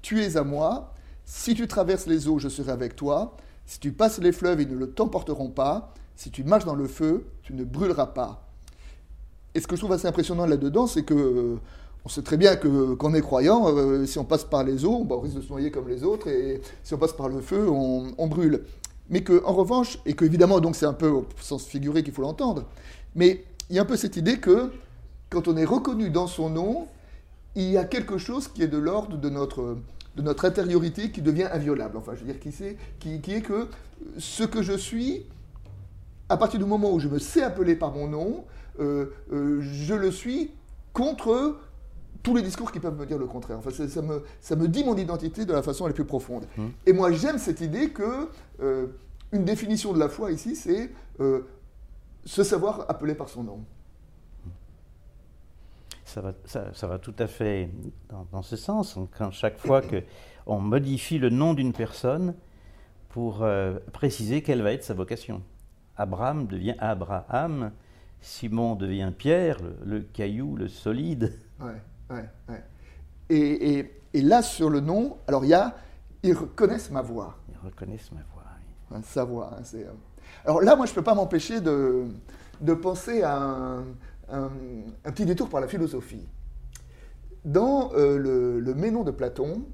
Tu 0.00 0.22
es 0.22 0.36
à 0.36 0.44
moi. 0.44 0.94
Si 1.26 1.54
tu 1.54 1.66
traverses 1.66 2.06
les 2.06 2.28
eaux, 2.28 2.38
je 2.38 2.48
serai 2.48 2.70
avec 2.70 2.94
toi. 2.94 3.36
Si 3.66 3.80
tu 3.80 3.90
passes 3.90 4.18
les 4.18 4.30
fleuves, 4.30 4.62
ils 4.62 4.78
ne 4.78 4.86
t'emporteront 4.86 5.50
pas. 5.50 5.92
Si 6.14 6.30
tu 6.30 6.44
marches 6.44 6.64
dans 6.64 6.76
le 6.76 6.86
feu, 6.86 7.26
tu 7.42 7.52
ne 7.52 7.64
brûleras 7.64 8.06
pas. 8.06 8.48
Et 9.54 9.60
ce 9.60 9.66
que 9.66 9.74
je 9.74 9.80
trouve 9.80 9.92
assez 9.92 10.06
impressionnant 10.06 10.46
là-dedans, 10.46 10.86
c'est 10.86 11.02
que 11.02 11.14
euh, 11.14 11.56
on 12.04 12.08
sait 12.08 12.22
très 12.22 12.36
bien 12.36 12.54
que 12.54 12.94
qu'on 12.94 13.12
est 13.14 13.20
croyant, 13.20 13.64
euh, 13.66 14.06
si 14.06 14.18
on 14.18 14.24
passe 14.24 14.44
par 14.44 14.62
les 14.62 14.84
eaux, 14.84 15.04
on 15.08 15.20
risque 15.20 15.36
de 15.36 15.40
se 15.40 15.48
noyer 15.48 15.72
comme 15.72 15.88
les 15.88 16.04
autres, 16.04 16.28
et 16.28 16.62
si 16.84 16.94
on 16.94 16.98
passe 16.98 17.12
par 17.12 17.28
le 17.28 17.40
feu, 17.40 17.68
on, 17.68 18.26
brûle. 18.28 18.62
Mais 19.10 19.24
qu'en 19.24 19.52
revanche, 19.52 19.98
et 20.06 20.14
qu'évidemment, 20.14 20.60
donc 20.60 20.76
c'est 20.76 20.86
un 20.86 20.92
peu 20.92 21.08
au 21.08 21.26
sens 21.40 21.64
figuré 21.64 22.04
qu'il 22.04 22.12
faut 22.12 22.22
l'entendre, 22.22 22.64
mais 23.16 23.44
il 23.68 23.76
y 23.76 23.78
a 23.80 23.82
un 23.82 23.86
peu 23.86 23.96
cette 23.96 24.16
idée 24.16 24.38
que 24.38 24.70
quand 25.30 25.48
on 25.48 25.56
est 25.56 25.64
reconnu 25.64 26.10
dans 26.10 26.28
son 26.28 26.50
nom, 26.50 26.86
il 27.56 27.70
y 27.70 27.76
a 27.76 27.84
quelque 27.84 28.18
chose 28.18 28.46
qui 28.46 28.62
est 28.62 28.68
de 28.68 28.78
l'ordre 28.78 29.16
de 29.16 29.28
notre 29.28 29.76
de 30.16 30.22
notre 30.22 30.46
intériorité 30.46 31.10
qui 31.10 31.22
devient 31.22 31.48
inviolable. 31.52 31.96
Enfin, 31.96 32.12
je 32.14 32.24
veux 32.24 32.32
dire, 32.32 32.40
qui, 32.40 32.48
est, 32.48 32.76
qui, 32.98 33.20
qui 33.20 33.34
est 33.34 33.42
que 33.42 33.68
ce 34.18 34.44
que 34.44 34.62
je 34.62 34.72
suis, 34.72 35.26
à 36.28 36.36
partir 36.36 36.58
du 36.58 36.66
moment 36.66 36.92
où 36.92 36.98
je 36.98 37.08
me 37.08 37.18
sais 37.18 37.42
appeler 37.42 37.76
par 37.76 37.92
mon 37.92 38.08
nom, 38.08 38.44
euh, 38.80 39.06
euh, 39.32 39.60
je 39.60 39.94
le 39.94 40.10
suis 40.10 40.50
contre 40.92 41.58
tous 42.22 42.34
les 42.34 42.42
discours 42.42 42.72
qui 42.72 42.80
peuvent 42.80 42.98
me 42.98 43.06
dire 43.06 43.18
le 43.18 43.26
contraire. 43.26 43.58
Enfin, 43.58 43.70
ça, 43.70 44.02
me, 44.02 44.22
ça 44.40 44.56
me 44.56 44.68
dit 44.68 44.84
mon 44.84 44.96
identité 44.96 45.44
de 45.44 45.52
la 45.52 45.62
façon 45.62 45.86
la 45.86 45.92
plus 45.92 46.06
profonde. 46.06 46.46
Mmh. 46.56 46.66
Et 46.86 46.92
moi, 46.92 47.12
j'aime 47.12 47.38
cette 47.38 47.60
idée 47.60 47.90
que 47.90 48.28
euh, 48.60 48.86
une 49.32 49.44
définition 49.44 49.92
de 49.92 49.98
la 49.98 50.08
foi 50.08 50.32
ici, 50.32 50.56
c'est 50.56 50.90
se 52.24 52.42
savoir 52.42 52.86
appeler 52.88 53.14
par 53.14 53.28
son 53.28 53.44
nom 53.44 53.64
ça 56.06 56.86
va, 56.86 56.98
tout 56.98 57.14
à 57.18 57.26
fait 57.26 57.68
dans, 58.32 58.42
ce 58.42 58.56
sens. 58.56 58.96
Quand 59.18 59.32
chaque 59.32 59.58
fois 59.58 59.82
qu'on 59.82 60.60
modifie 60.60 61.18
le 61.18 61.30
nom 61.30 61.52
d'une 61.52 61.72
personne 61.72 62.34
pour 63.08 63.42
euh, 63.42 63.78
préciser 63.92 64.42
quelle 64.42 64.62
va 64.62 64.72
être 64.72 64.84
sa 64.84 64.94
vocation. 64.94 65.42
Abraham 65.96 66.46
devient 66.46 66.76
Abraham, 66.78 67.72
Simon 68.20 68.76
devient 68.76 69.10
Pierre, 69.16 69.58
le, 69.84 70.00
caillou, 70.00 70.56
le 70.56 70.68
solide. 70.68 71.32
Ouais, 71.60 71.82
ouais, 72.10 72.28
ouais. 72.48 72.64
Et, 73.28 74.22
là, 74.22 74.42
sur 74.42 74.70
le 74.70 74.80
nom, 74.80 75.18
alors 75.26 75.44
il 75.44 75.48
y 75.48 75.54
a, 75.54 75.76
ils 76.22 76.34
reconnaissent 76.34 76.90
ma 76.90 77.02
voix. 77.02 77.36
Ils 77.50 77.66
reconnaissent 77.66 78.12
ma 78.12 78.22
voix, 78.32 78.44
oui. 78.90 79.02
sa 79.02 79.24
voix. 79.24 79.50
Hein, 79.58 79.62
euh, 79.74 79.90
alors 80.44 80.60
là, 80.62 80.76
moi, 80.76 80.86
je 80.86 80.92
ne 80.92 80.94
peux 80.94 81.02
pas 81.02 81.14
m'empêcher 81.14 81.60
de, 81.60 82.04
de 82.60 82.74
penser 82.74 83.22
à 83.22 83.36
un, 83.36 83.84
un, 84.30 84.50
petit 85.04 85.24
détour 85.24 85.48
par 85.48 85.60
la 85.60 85.68
philosophie. 85.68 86.26
Dans 87.44 87.92
euh, 87.94 88.18
le, 88.18 88.74
Ménon 88.74 89.04
de 89.04 89.10
Platon, 89.10 89.64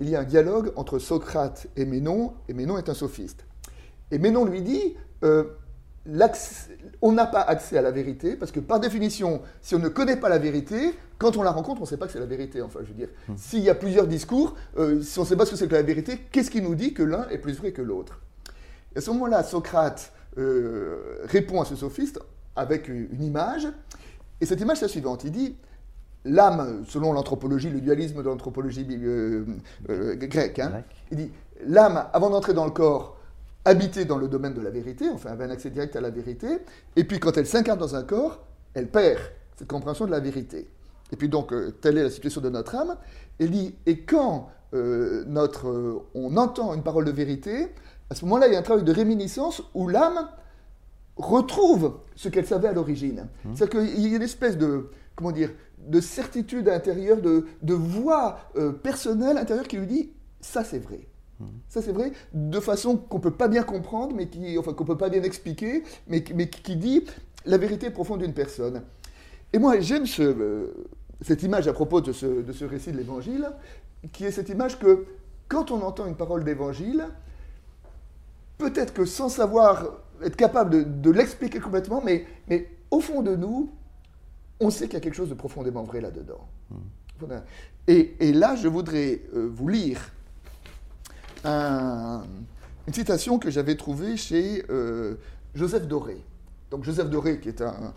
il 0.00 0.08
y 0.08 0.16
a 0.16 0.20
un 0.20 0.24
dialogue 0.24 0.72
entre 0.76 0.98
Socrate 0.98 1.66
et 1.76 1.84
Ménon, 1.84 2.34
et 2.48 2.54
Ménon 2.54 2.78
est 2.78 2.88
un 2.88 2.94
sophiste. 2.94 3.44
Et 4.10 4.18
Ménon 4.18 4.44
lui 4.44 4.62
dit, 4.62 4.96
euh, 5.24 5.44
on 7.00 7.12
n'a 7.12 7.26
pas 7.26 7.40
accès 7.40 7.76
à 7.78 7.82
la 7.82 7.90
vérité, 7.90 8.36
parce 8.36 8.52
que 8.52 8.60
par 8.60 8.80
définition, 8.80 9.42
si 9.60 9.74
on 9.74 9.78
ne 9.78 9.88
connaît 9.88 10.16
pas 10.16 10.28
la 10.28 10.38
vérité, 10.38 10.94
quand 11.18 11.36
on 11.36 11.42
la 11.42 11.52
rencontre, 11.52 11.80
on 11.80 11.84
ne 11.84 11.88
sait 11.88 11.96
pas 11.96 12.06
que 12.06 12.12
c'est 12.12 12.20
la 12.20 12.26
vérité. 12.26 12.62
Enfin, 12.62 12.80
je 12.82 12.88
veux 12.88 12.94
dire, 12.94 13.08
hmm. 13.28 13.34
s'il 13.36 13.60
y 13.60 13.70
a 13.70 13.74
plusieurs 13.74 14.06
discours, 14.06 14.54
euh, 14.76 15.00
si 15.00 15.18
on 15.18 15.22
ne 15.22 15.26
sait 15.26 15.36
pas 15.36 15.46
ce 15.46 15.52
que 15.52 15.56
c'est 15.56 15.68
que 15.68 15.74
la 15.74 15.82
vérité, 15.82 16.18
qu'est-ce 16.30 16.50
qui 16.50 16.62
nous 16.62 16.74
dit 16.74 16.94
que 16.94 17.02
l'un 17.02 17.28
est 17.28 17.38
plus 17.38 17.54
vrai 17.54 17.72
que 17.72 17.82
l'autre? 17.82 18.20
Et 18.94 18.98
à 18.98 19.00
ce 19.00 19.10
moment-là, 19.10 19.42
Socrate 19.42 20.12
répond 20.34 21.60
à 21.60 21.66
ce 21.66 21.76
sophiste 21.76 22.18
avec 22.56 22.88
une 22.88 23.22
image. 23.22 23.68
Et 24.40 24.46
cette 24.46 24.60
image, 24.60 24.78
c'est 24.78 24.86
la 24.86 24.90
suivante. 24.90 25.24
Il 25.24 25.32
dit 25.32 25.56
l'âme, 26.24 26.84
selon 26.86 27.12
l'anthropologie, 27.12 27.70
le 27.70 27.80
dualisme 27.80 28.22
de 28.22 28.28
l'anthropologie 28.28 28.86
euh, 28.90 29.44
euh, 29.90 30.16
grecque, 30.16 30.58
hein, 30.58 30.82
il 31.10 31.16
dit 31.16 31.30
l'âme, 31.66 32.06
avant 32.12 32.30
d'entrer 32.30 32.54
dans 32.54 32.64
le 32.64 32.70
corps, 32.70 33.16
habitait 33.64 34.04
dans 34.04 34.18
le 34.18 34.28
domaine 34.28 34.54
de 34.54 34.60
la 34.60 34.70
vérité, 34.70 35.08
enfin 35.10 35.30
avait 35.30 35.44
un 35.44 35.50
accès 35.50 35.70
direct 35.70 35.94
à 35.96 36.00
la 36.00 36.10
vérité, 36.10 36.58
et 36.96 37.04
puis 37.04 37.20
quand 37.20 37.36
elle 37.36 37.46
s'incarne 37.46 37.78
dans 37.78 37.94
un 37.94 38.02
corps, 38.02 38.40
elle 38.74 38.88
perd 38.88 39.20
cette 39.56 39.68
compréhension 39.68 40.06
de 40.06 40.10
la 40.10 40.20
vérité. 40.20 40.68
Et 41.12 41.16
puis 41.16 41.28
donc, 41.28 41.52
euh, 41.52 41.70
telle 41.80 41.98
est 41.98 42.02
la 42.02 42.10
situation 42.10 42.40
de 42.40 42.48
notre 42.48 42.74
âme. 42.74 42.96
Il 43.38 43.50
dit, 43.50 43.74
et 43.86 44.00
quand 44.00 44.48
notre, 44.74 46.06
on 46.14 46.34
entend 46.38 46.72
une 46.72 46.82
parole 46.82 47.04
de 47.04 47.10
vérité, 47.10 47.68
à 48.08 48.14
ce 48.14 48.24
moment-là, 48.24 48.46
il 48.46 48.54
y 48.54 48.56
a 48.56 48.58
un 48.58 48.62
travail 48.62 48.84
de 48.84 48.92
réminiscence 48.92 49.62
où 49.74 49.86
l'âme 49.86 50.26
retrouve 51.16 51.98
ce 52.14 52.28
qu'elle 52.28 52.46
savait 52.46 52.68
à 52.68 52.72
l'origine. 52.72 53.28
Mmh. 53.44 53.54
C'est-à-dire 53.54 53.80
qu'il 53.80 54.00
y 54.00 54.12
a 54.12 54.16
une 54.16 54.22
espèce 54.22 54.56
de, 54.56 54.90
comment 55.14 55.32
dire, 55.32 55.50
de 55.78 56.00
certitude 56.00 56.68
intérieure, 56.68 57.20
de, 57.20 57.46
de 57.62 57.74
voix 57.74 58.38
euh, 58.56 58.72
personnelle 58.72 59.36
intérieure 59.36 59.68
qui 59.68 59.76
lui 59.76 59.86
dit 59.86 60.10
ça 60.40 60.64
c'est 60.64 60.78
vrai. 60.78 61.08
Mmh. 61.40 61.44
Ça 61.68 61.82
c'est 61.82 61.92
vrai, 61.92 62.12
de 62.32 62.60
façon 62.60 62.96
qu'on 62.96 63.18
ne 63.18 63.22
peut 63.22 63.32
pas 63.32 63.48
bien 63.48 63.62
comprendre, 63.62 64.14
mais 64.14 64.28
qui, 64.28 64.56
enfin 64.58 64.72
qu'on 64.72 64.84
peut 64.84 64.98
pas 64.98 65.10
bien 65.10 65.22
expliquer, 65.22 65.82
mais, 66.08 66.24
mais 66.34 66.48
qui 66.48 66.76
dit 66.76 67.04
la 67.44 67.58
vérité 67.58 67.90
profonde 67.90 68.22
d'une 68.22 68.34
personne. 68.34 68.82
Et 69.52 69.58
moi 69.58 69.80
j'aime 69.80 70.06
ce, 70.06 70.22
euh, 70.22 70.72
cette 71.20 71.42
image 71.42 71.68
à 71.68 71.72
propos 71.72 72.00
de 72.00 72.12
ce, 72.12 72.26
de 72.42 72.52
ce 72.52 72.64
récit 72.64 72.92
de 72.92 72.96
l'Évangile, 72.96 73.50
qui 74.12 74.24
est 74.24 74.30
cette 74.30 74.48
image 74.48 74.78
que 74.78 75.06
quand 75.48 75.70
on 75.70 75.82
entend 75.82 76.06
une 76.06 76.16
parole 76.16 76.44
d'Évangile, 76.44 77.06
peut-être 78.58 78.94
que 78.94 79.04
sans 79.04 79.28
savoir 79.28 80.01
être 80.24 80.36
capable 80.36 81.00
de, 81.00 81.10
l'expliquer 81.10 81.60
complètement, 81.60 82.00
mais, 82.02 82.26
mais 82.48 82.68
au 82.90 83.00
fond 83.00 83.22
de 83.22 83.36
nous, 83.36 83.70
on 84.60 84.70
sait 84.70 84.86
qu'il 84.86 84.94
y 84.94 84.96
a 84.96 85.00
quelque 85.00 85.14
chose 85.14 85.28
de 85.28 85.34
profondément 85.34 85.82
vrai 85.82 86.00
là-dedans. 86.00 86.46
Hmm. 86.70 86.76
Et, 87.88 88.32
là, 88.32 88.56
je 88.56 88.68
voudrais 88.68 89.22
euh, 89.34 89.48
vous 89.52 89.68
lire 89.68 90.12
une 91.44 92.92
citation 92.92 93.38
que 93.38 93.50
j'avais 93.50 93.76
trouvée 93.76 94.16
chez 94.16 94.64
euh, 94.70 95.16
Joseph 95.54 95.88
Doré. 95.88 96.16
Donc 96.70 96.84
Joseph 96.84 97.10
Doré, 97.10 97.40
qui 97.40 97.48
est 97.48 97.62
un, 97.62 97.92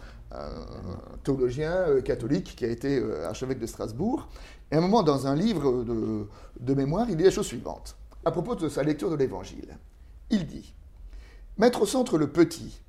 théologien 1.23 1.71
euh, 1.71 2.01
catholique 2.01 2.55
qui 2.57 2.65
a 2.65 2.69
été 2.69 3.01
archevêque 3.23 3.59
de 3.59 3.67
Strasbourg, 3.67 4.27
et 4.71 4.75
à 4.75 4.79
un 4.79 4.81
moment, 4.81 5.03
dans 5.03 5.27
un 5.27 5.35
livre 5.35 5.83
de, 5.83 6.25
de 6.59 6.73
mémoire, 6.73 7.07
il 7.09 7.15
dit 7.15 7.23
la 7.23 7.29
chose 7.29 7.45
suivante, 7.45 7.95
à 8.25 8.31
propos 8.31 8.55
de 8.55 8.67
sa 8.67 8.83
lecture 8.83 9.11
de 9.11 9.15
l'Évangile. 9.15 9.77
Il 10.31 10.47
dit 10.47 10.73
Mettre 11.57 11.83
au 11.83 11.85
centre 11.85 12.17
le 12.17 12.27
petit, 12.27 12.81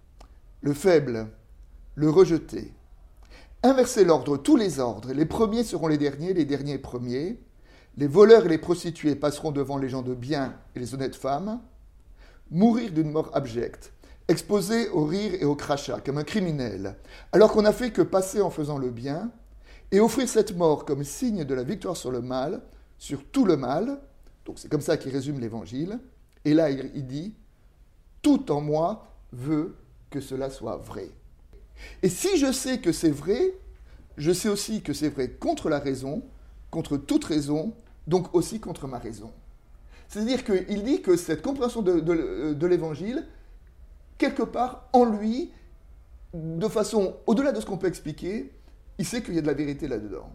le 0.61 0.75
faible, 0.75 1.29
le 1.95 2.11
rejeté. 2.11 2.73
Inverser 3.63 4.05
l'ordre, 4.05 4.37
tous 4.37 4.57
les 4.57 4.81
ordres. 4.81 5.13
Les 5.13 5.25
premiers 5.25 5.63
seront 5.63 5.87
les 5.87 5.99
derniers, 5.99 6.35
les 6.35 6.45
derniers 6.45 6.79
premiers. 6.79 7.39
Les 7.97 8.09
voleurs 8.09 8.45
et 8.45 8.49
les 8.49 8.59
prostituées 8.59 9.15
passeront 9.15 9.53
devant 9.53 9.79
les 9.79 9.89
gens 9.89 10.03
de 10.03 10.15
bien 10.15 10.59
et 10.75 10.81
les 10.81 10.95
honnêtes 10.95 11.15
femmes. 11.15 11.61
Mourir 12.51 12.91
d'une 12.91 13.13
mort 13.13 13.31
abjecte, 13.35 13.93
exposé 14.27 14.89
au 14.89 15.05
rire 15.05 15.35
et 15.41 15.45
au 15.45 15.55
crachat 15.55 16.01
comme 16.01 16.19
un 16.19 16.25
criminel, 16.25 16.97
alors 17.31 17.53
qu'on 17.53 17.63
n'a 17.63 17.73
fait 17.73 17.93
que 17.93 18.03
passer 18.03 18.41
en 18.41 18.51
faisant 18.51 18.79
le 18.79 18.91
bien, 18.91 19.31
et 19.93 20.01
offrir 20.01 20.29
cette 20.29 20.57
mort 20.57 20.85
comme 20.85 21.05
signe 21.05 21.45
de 21.45 21.55
la 21.55 21.63
victoire 21.63 21.97
sur 21.97 22.11
le 22.11 22.21
mal, 22.21 22.63
sur 22.99 23.25
tout 23.25 23.45
le 23.45 23.57
mal. 23.57 24.01
Donc 24.45 24.59
c'est 24.59 24.69
comme 24.69 24.81
ça 24.81 24.97
qu'il 24.97 25.13
résume 25.13 25.39
l'évangile. 25.39 26.01
Et 26.45 26.53
là, 26.53 26.71
il 26.71 27.07
dit 27.07 27.35
tout 28.27 28.51
en 28.51 28.61
moi 28.61 29.07
veut 29.31 29.77
que 30.11 30.21
cela 30.21 30.51
soit 30.51 30.79
vrai. 30.79 31.11
Et 32.03 32.09
si 32.09 32.39
je 32.39 32.51
sais 32.51 32.81
que 32.81 32.91
c'est 32.91 33.13
vrai, 33.13 33.55
je 34.17 34.33
sais 34.33 34.49
aussi 34.49 34.83
que 34.83 34.93
c'est 34.93 35.11
vrai 35.11 35.31
contre 35.31 35.69
la 35.69 35.79
raison, 35.79 36.25
contre 36.73 36.97
toute 36.97 37.25
raison, 37.25 37.73
donc 38.09 38.35
aussi 38.35 38.59
contre 38.59 38.89
ma 38.89 38.99
raison. 38.99 39.31
C'est-à-dire 40.09 40.45
qu'il 40.45 40.83
dit 40.83 41.03
que 41.03 41.15
cette 41.15 41.41
compréhension 41.41 41.83
de, 41.83 42.01
de 42.53 42.67
l'évangile, 42.67 43.25
quelque 44.19 44.43
part 44.43 44.89
en 44.93 45.05
lui, 45.05 45.53
de 46.35 46.67
façon 46.67 47.15
au-delà 47.29 47.53
de 47.53 47.61
ce 47.61 47.67
qu'on 47.67 47.79
peut 47.79 47.87
expliquer, 47.87 48.53
il 48.99 49.07
sait 49.07 49.23
qu'il 49.23 49.35
y 49.37 49.39
a 49.39 49.43
de 49.43 49.47
la 49.47 49.55
vérité 49.55 49.87
là-dedans. 49.87 50.33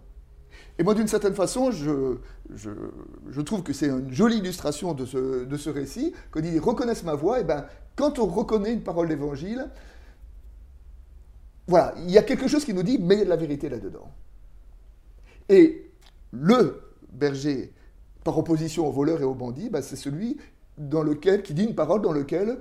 Et 0.77 0.83
moi, 0.83 0.93
d'une 0.93 1.07
certaine 1.07 1.35
façon, 1.35 1.71
je, 1.71 2.17
je, 2.55 3.41
trouve 3.41 3.63
que 3.63 3.73
c'est 3.73 3.87
une 3.87 4.13
jolie 4.13 4.37
illustration 4.37 4.93
de 4.93 5.05
ce, 5.05 5.45
de 5.45 5.57
ce 5.57 5.69
récit, 5.69 6.13
quand 6.31 6.41
ils 6.41 6.59
reconnaissent 6.59 7.03
ma 7.03 7.15
voix, 7.15 7.39
et 7.39 7.43
ben, 7.43 7.65
quand 7.95 8.19
on 8.19 8.25
reconnaît 8.25 8.73
une 8.73 8.83
parole 8.83 9.07
d'évangile, 9.07 9.69
voilà, 11.67 11.93
il 11.97 12.11
y 12.11 12.17
a 12.17 12.23
quelque 12.23 12.47
chose 12.47 12.65
qui 12.65 12.73
nous 12.73 12.83
dit, 12.83 12.97
mais 12.99 13.15
il 13.15 13.19
y 13.19 13.21
a 13.21 13.25
de 13.25 13.29
la 13.29 13.35
vérité 13.35 13.69
là-dedans. 13.69 14.09
Et 15.49 15.91
le 16.31 16.81
berger, 17.11 17.73
par 18.23 18.37
opposition 18.37 18.87
aux 18.87 18.91
voleurs 18.91 19.21
et 19.21 19.25
aux 19.25 19.35
bandits, 19.35 19.69
ben, 19.69 19.81
c'est 19.81 19.95
celui 19.95 20.37
dans 20.77 21.03
lequel, 21.03 21.43
qui 21.43 21.53
dit 21.53 21.63
une 21.63 21.75
parole 21.75 22.01
dans 22.01 22.13
laquelle 22.13 22.57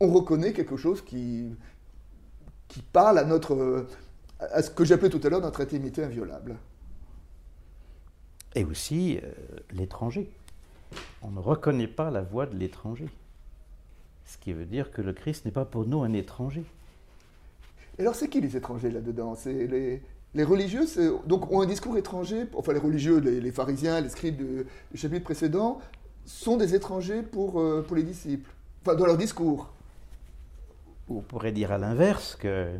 on 0.00 0.08
reconnaît 0.08 0.52
quelque 0.52 0.76
chose 0.76 1.02
qui, 1.02 1.54
qui 2.68 2.82
parle 2.82 3.18
à 3.18 3.24
notre, 3.24 3.86
à 4.38 4.62
ce 4.62 4.70
que 4.70 4.84
j'appelais 4.84 5.10
tout 5.10 5.20
à 5.22 5.28
l'heure 5.28 5.40
notre 5.40 5.60
intimité 5.60 6.02
inviolable. 6.02 6.56
Et 8.54 8.64
aussi 8.64 9.18
euh, 9.22 9.32
l'étranger. 9.72 10.30
On 11.22 11.30
ne 11.30 11.38
reconnaît 11.38 11.86
pas 11.86 12.10
la 12.10 12.22
voix 12.22 12.46
de 12.46 12.56
l'étranger. 12.56 13.08
Ce 14.26 14.38
qui 14.38 14.52
veut 14.52 14.64
dire 14.64 14.90
que 14.90 15.02
le 15.02 15.12
Christ 15.12 15.44
n'est 15.44 15.50
pas 15.50 15.64
pour 15.64 15.86
nous 15.86 16.02
un 16.02 16.12
étranger. 16.12 16.64
Et 17.98 18.02
alors, 18.02 18.14
c'est 18.14 18.28
qui 18.28 18.40
les 18.40 18.56
étrangers 18.56 18.90
là-dedans? 18.90 19.34
C'est 19.34 19.66
les, 19.66 20.02
les 20.34 20.44
religieux, 20.44 20.86
donc 21.26 21.50
ont 21.50 21.60
un 21.60 21.66
discours 21.66 21.96
étranger. 21.98 22.46
Enfin, 22.54 22.72
les 22.72 22.78
religieux, 22.78 23.18
les, 23.18 23.52
pharisiens, 23.52 24.00
les 24.00 24.08
scribes 24.08 24.36
du, 24.36 24.66
chapitre 24.94 25.24
précédent, 25.24 25.80
sont 26.24 26.56
des 26.56 26.74
étrangers 26.74 27.22
pour, 27.22 27.60
euh, 27.60 27.84
pour 27.86 27.96
les 27.96 28.02
disciples. 28.02 28.50
Enfin, 28.82 28.94
dans 28.94 29.06
leur 29.06 29.16
discours. 29.16 29.72
On 31.08 31.20
pourrait 31.20 31.52
dire 31.52 31.72
à 31.72 31.78
l'inverse 31.78 32.36
que 32.36 32.70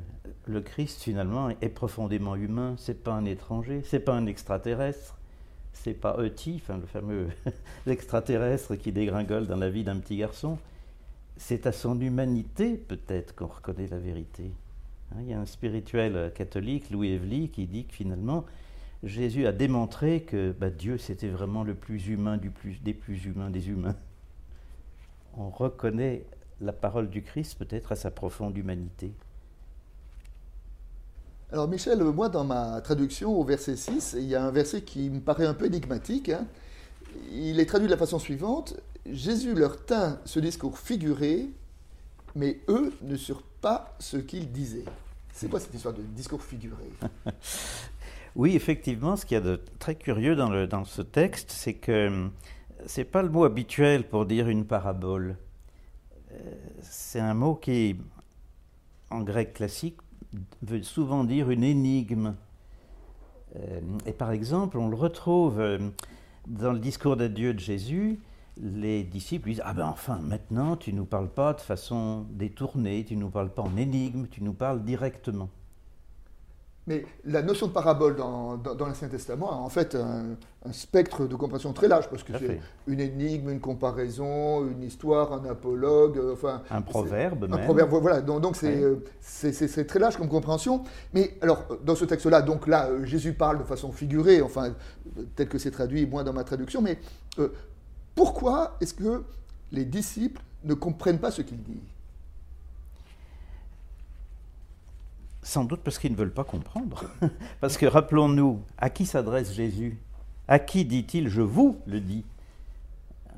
le 0.47 0.61
Christ 0.61 1.03
finalement 1.03 1.51
est 1.61 1.69
profondément 1.69 2.37
humain. 2.37 2.77
C'est 2.79 3.03
pas 3.03 3.13
un 3.13 3.25
étranger, 3.25 3.83
c'est 3.85 4.01
pas 4.01 4.15
un 4.15 4.27
extraterrestre, 4.27 5.17
c'est 5.73 5.95
pas 5.95 6.17
Eti, 6.25 6.61
enfin 6.63 6.79
le 6.79 6.87
fameux 6.87 7.29
extraterrestre 7.87 8.77
qui 8.77 8.93
dégringole 8.93 9.47
dans 9.47 9.57
la 9.57 9.71
vie 9.71 9.85
d'un 9.85 9.99
petit 9.99 10.17
garçon. 10.17 10.59
C'est 11.37 11.67
à 11.67 11.73
son 11.73 12.01
humanité 12.01 12.77
peut-être 12.77 13.35
qu'on 13.35 13.47
reconnaît 13.47 13.87
la 13.87 13.99
vérité. 13.99 14.51
Hein, 15.13 15.19
il 15.21 15.29
y 15.29 15.33
a 15.33 15.41
un 15.41 15.47
spirituel 15.47 16.33
catholique, 16.35 16.91
Louis 16.91 17.13
Evely, 17.13 17.49
qui 17.49 17.67
dit 17.67 17.87
que 17.87 17.95
finalement, 17.95 18.45
Jésus 19.03 19.47
a 19.47 19.53
démontré 19.53 20.23
que 20.23 20.53
bah, 20.53 20.69
Dieu, 20.69 20.99
c'était 20.99 21.29
vraiment 21.29 21.65
le 21.65 21.75
plus 21.75 22.09
humain 22.09 22.37
du 22.37 22.51
plus, 22.51 22.83
des 22.83 22.93
plus 22.93 23.25
humains 23.25 23.51
des 23.51 23.69
humains. 23.69 23.97
On 25.37 25.49
reconnaît 25.49 26.25
la 26.61 26.73
parole 26.73 27.09
du 27.09 27.23
Christ 27.23 27.59
peut-être 27.59 27.93
à 27.93 27.97
sa 27.97 28.11
profonde 28.11 28.57
humanité. 28.57 29.13
Alors 31.53 31.67
Michel, 31.67 32.01
moi 32.05 32.29
dans 32.29 32.45
ma 32.45 32.81
traduction 32.81 33.37
au 33.37 33.43
verset 33.43 33.75
6, 33.75 34.15
il 34.19 34.27
y 34.27 34.37
a 34.37 34.45
un 34.45 34.53
verset 34.53 34.83
qui 34.83 35.11
me 35.11 35.19
paraît 35.19 35.47
un 35.47 35.55
peu 35.55 35.67
énigmatique. 35.67 36.29
Hein. 36.29 36.47
Il 37.33 37.59
est 37.59 37.67
traduit 37.67 37.89
de 37.89 37.93
la 37.93 37.99
façon 37.99 38.21
suivante. 38.21 38.77
Jésus 39.05 39.55
leur 39.55 39.85
tint 39.85 40.21
ce 40.25 40.39
discours 40.39 40.79
figuré, 40.79 41.49
mais 42.37 42.61
eux 42.69 42.93
ne 43.03 43.17
surent 43.17 43.43
pas 43.61 43.97
ce 43.99 44.17
qu'il 44.17 44.53
disait. 44.53 44.85
C'est 45.33 45.51
quoi 45.51 45.59
cette 45.59 45.75
histoire 45.75 45.95
de 45.95 46.03
discours 46.03 46.43
figuré? 46.43 46.91
Oui, 48.37 48.55
effectivement, 48.55 49.17
ce 49.17 49.27
qu'il 49.27 49.35
y 49.35 49.39
a 49.39 49.43
de 49.43 49.61
très 49.81 49.97
curieux 49.97 50.37
dans, 50.37 50.65
dans 50.69 50.85
ce 50.85 51.03
texte, 51.03 51.51
c'est 51.51 51.75
que 51.75 52.07
hum, 52.07 52.31
c'est 52.87 53.05
pas 53.05 53.23
le 53.23 53.29
mot 53.29 53.43
habituel 53.43 54.07
pour 54.07 54.25
dire 54.25 54.49
une 54.49 54.65
parabole. 54.65 55.37
Euh, 56.31 56.55
c'est 56.81 57.19
un 57.19 57.35
mot 57.35 57.57
qui, 57.57 57.97
en 59.11 59.23
grec 59.23 59.55
classique, 59.55 59.97
veut 60.63 60.83
souvent 60.83 61.25
dire 61.25 61.51
une 61.51 61.65
énigme. 61.65 62.35
Euh, 63.57 63.81
et 64.07 64.13
par 64.13 64.31
exemple, 64.31 64.79
on 64.79 64.89
le 64.89 64.97
retrouve 64.97 65.61
euh, 65.61 65.79
dans 66.47 66.73
le 66.73 66.79
discours 66.79 67.17
d'adieu 67.17 67.55
de 67.55 67.59
Jésus 67.59 68.21
les 68.63 69.05
disciples 69.05 69.49
disent 69.49 69.63
Ah 69.65 69.73
ben 69.73 69.87
enfin, 69.87 70.19
maintenant, 70.19 70.77
tu 70.77 70.93
ne 70.93 70.99
nous 70.99 71.05
parles 71.05 71.31
pas 71.31 71.55
de 71.55 71.61
façon 71.61 72.27
détournée, 72.31 73.05
tu 73.05 73.17
ne 73.17 73.21
nous 73.21 73.31
parles 73.31 73.51
pas 73.51 73.63
en 73.63 73.77
énigme, 73.77 74.27
tu 74.29 74.43
nous 74.43 74.53
parles 74.53 74.85
directement. 74.85 75.49
Mais 76.91 77.05
la 77.25 77.41
notion 77.43 77.69
de 77.69 77.73
parabole 77.73 78.17
dans, 78.17 78.57
dans, 78.57 78.85
l'Ancien 78.85 79.07
Testament 79.07 79.53
a 79.53 79.55
en 79.55 79.69
fait 79.69 79.95
un, 79.95 80.73
spectre 80.73 81.25
de 81.25 81.37
compréhension 81.37 81.73
très 81.73 81.87
large, 81.87 82.09
parce 82.11 82.25
que 82.25 82.33
c'est 82.37 82.59
une 82.89 82.99
énigme, 82.99 83.51
une 83.51 83.61
comparaison, 83.61 84.67
une 84.69 84.83
histoire, 84.83 85.33
un 85.33 85.45
apologue, 85.49 86.19
euh, 86.19 86.33
enfin... 86.33 86.63
Un 86.69 86.83
proverbe 86.83 87.47
Un 87.53 87.59
proverbe, 87.59 87.91
voilà, 87.91 88.21
donc, 88.23 88.57
euh, 88.65 88.97
c'est 89.21 89.87
très 89.87 90.01
large 90.01 90.17
comme 90.17 90.29
compréhension. 90.29 90.83
Mais 91.15 91.39
alors, 91.43 91.65
dans 91.85 91.95
ce 91.95 92.05
texte-là, 92.05 92.43
donc 92.43 92.67
là, 92.67 92.89
euh, 92.89 93.05
Jésus 93.05 93.35
parle 93.35 93.59
de 93.59 93.65
façon 93.65 93.93
figurée, 93.93 94.43
enfin, 94.43 94.75
tel 95.37 95.49
que 95.49 95.59
c'est 95.59 95.71
traduit, 95.71 96.07
moins 96.07 96.25
dans 96.25 96.33
ma 96.33 96.43
traduction, 96.43 96.83
mais 96.83 96.99
pourquoi 98.17 98.77
est-ce 98.81 98.95
que 98.95 99.23
les 99.71 99.85
disciples 99.85 100.43
ne 100.65 100.75
comprennent 100.75 101.21
pas 101.21 101.31
ce 101.31 101.43
qu'il 101.43 101.63
dit? 101.63 101.83
Sans 105.43 105.65
doute 105.65 105.81
parce 105.83 105.99
qu'ils 105.99 106.13
ne 106.13 106.17
veulent 106.17 106.35
pas 106.35 106.45
comprendre. 106.45 107.05
parce 107.61 107.79
que 107.79 107.87
rappelons-nous, 107.87 108.61
à 108.77 108.91
qui 108.91 109.07
s'adresse 109.07 109.53
Jésus? 109.53 109.99
À 110.49 110.59
qui 110.59 110.85
dit-il 110.85 111.29
je 111.29 111.43
vous 111.43 111.79
le 111.87 112.01
dis? 112.01 112.25
Euh, 113.29 113.33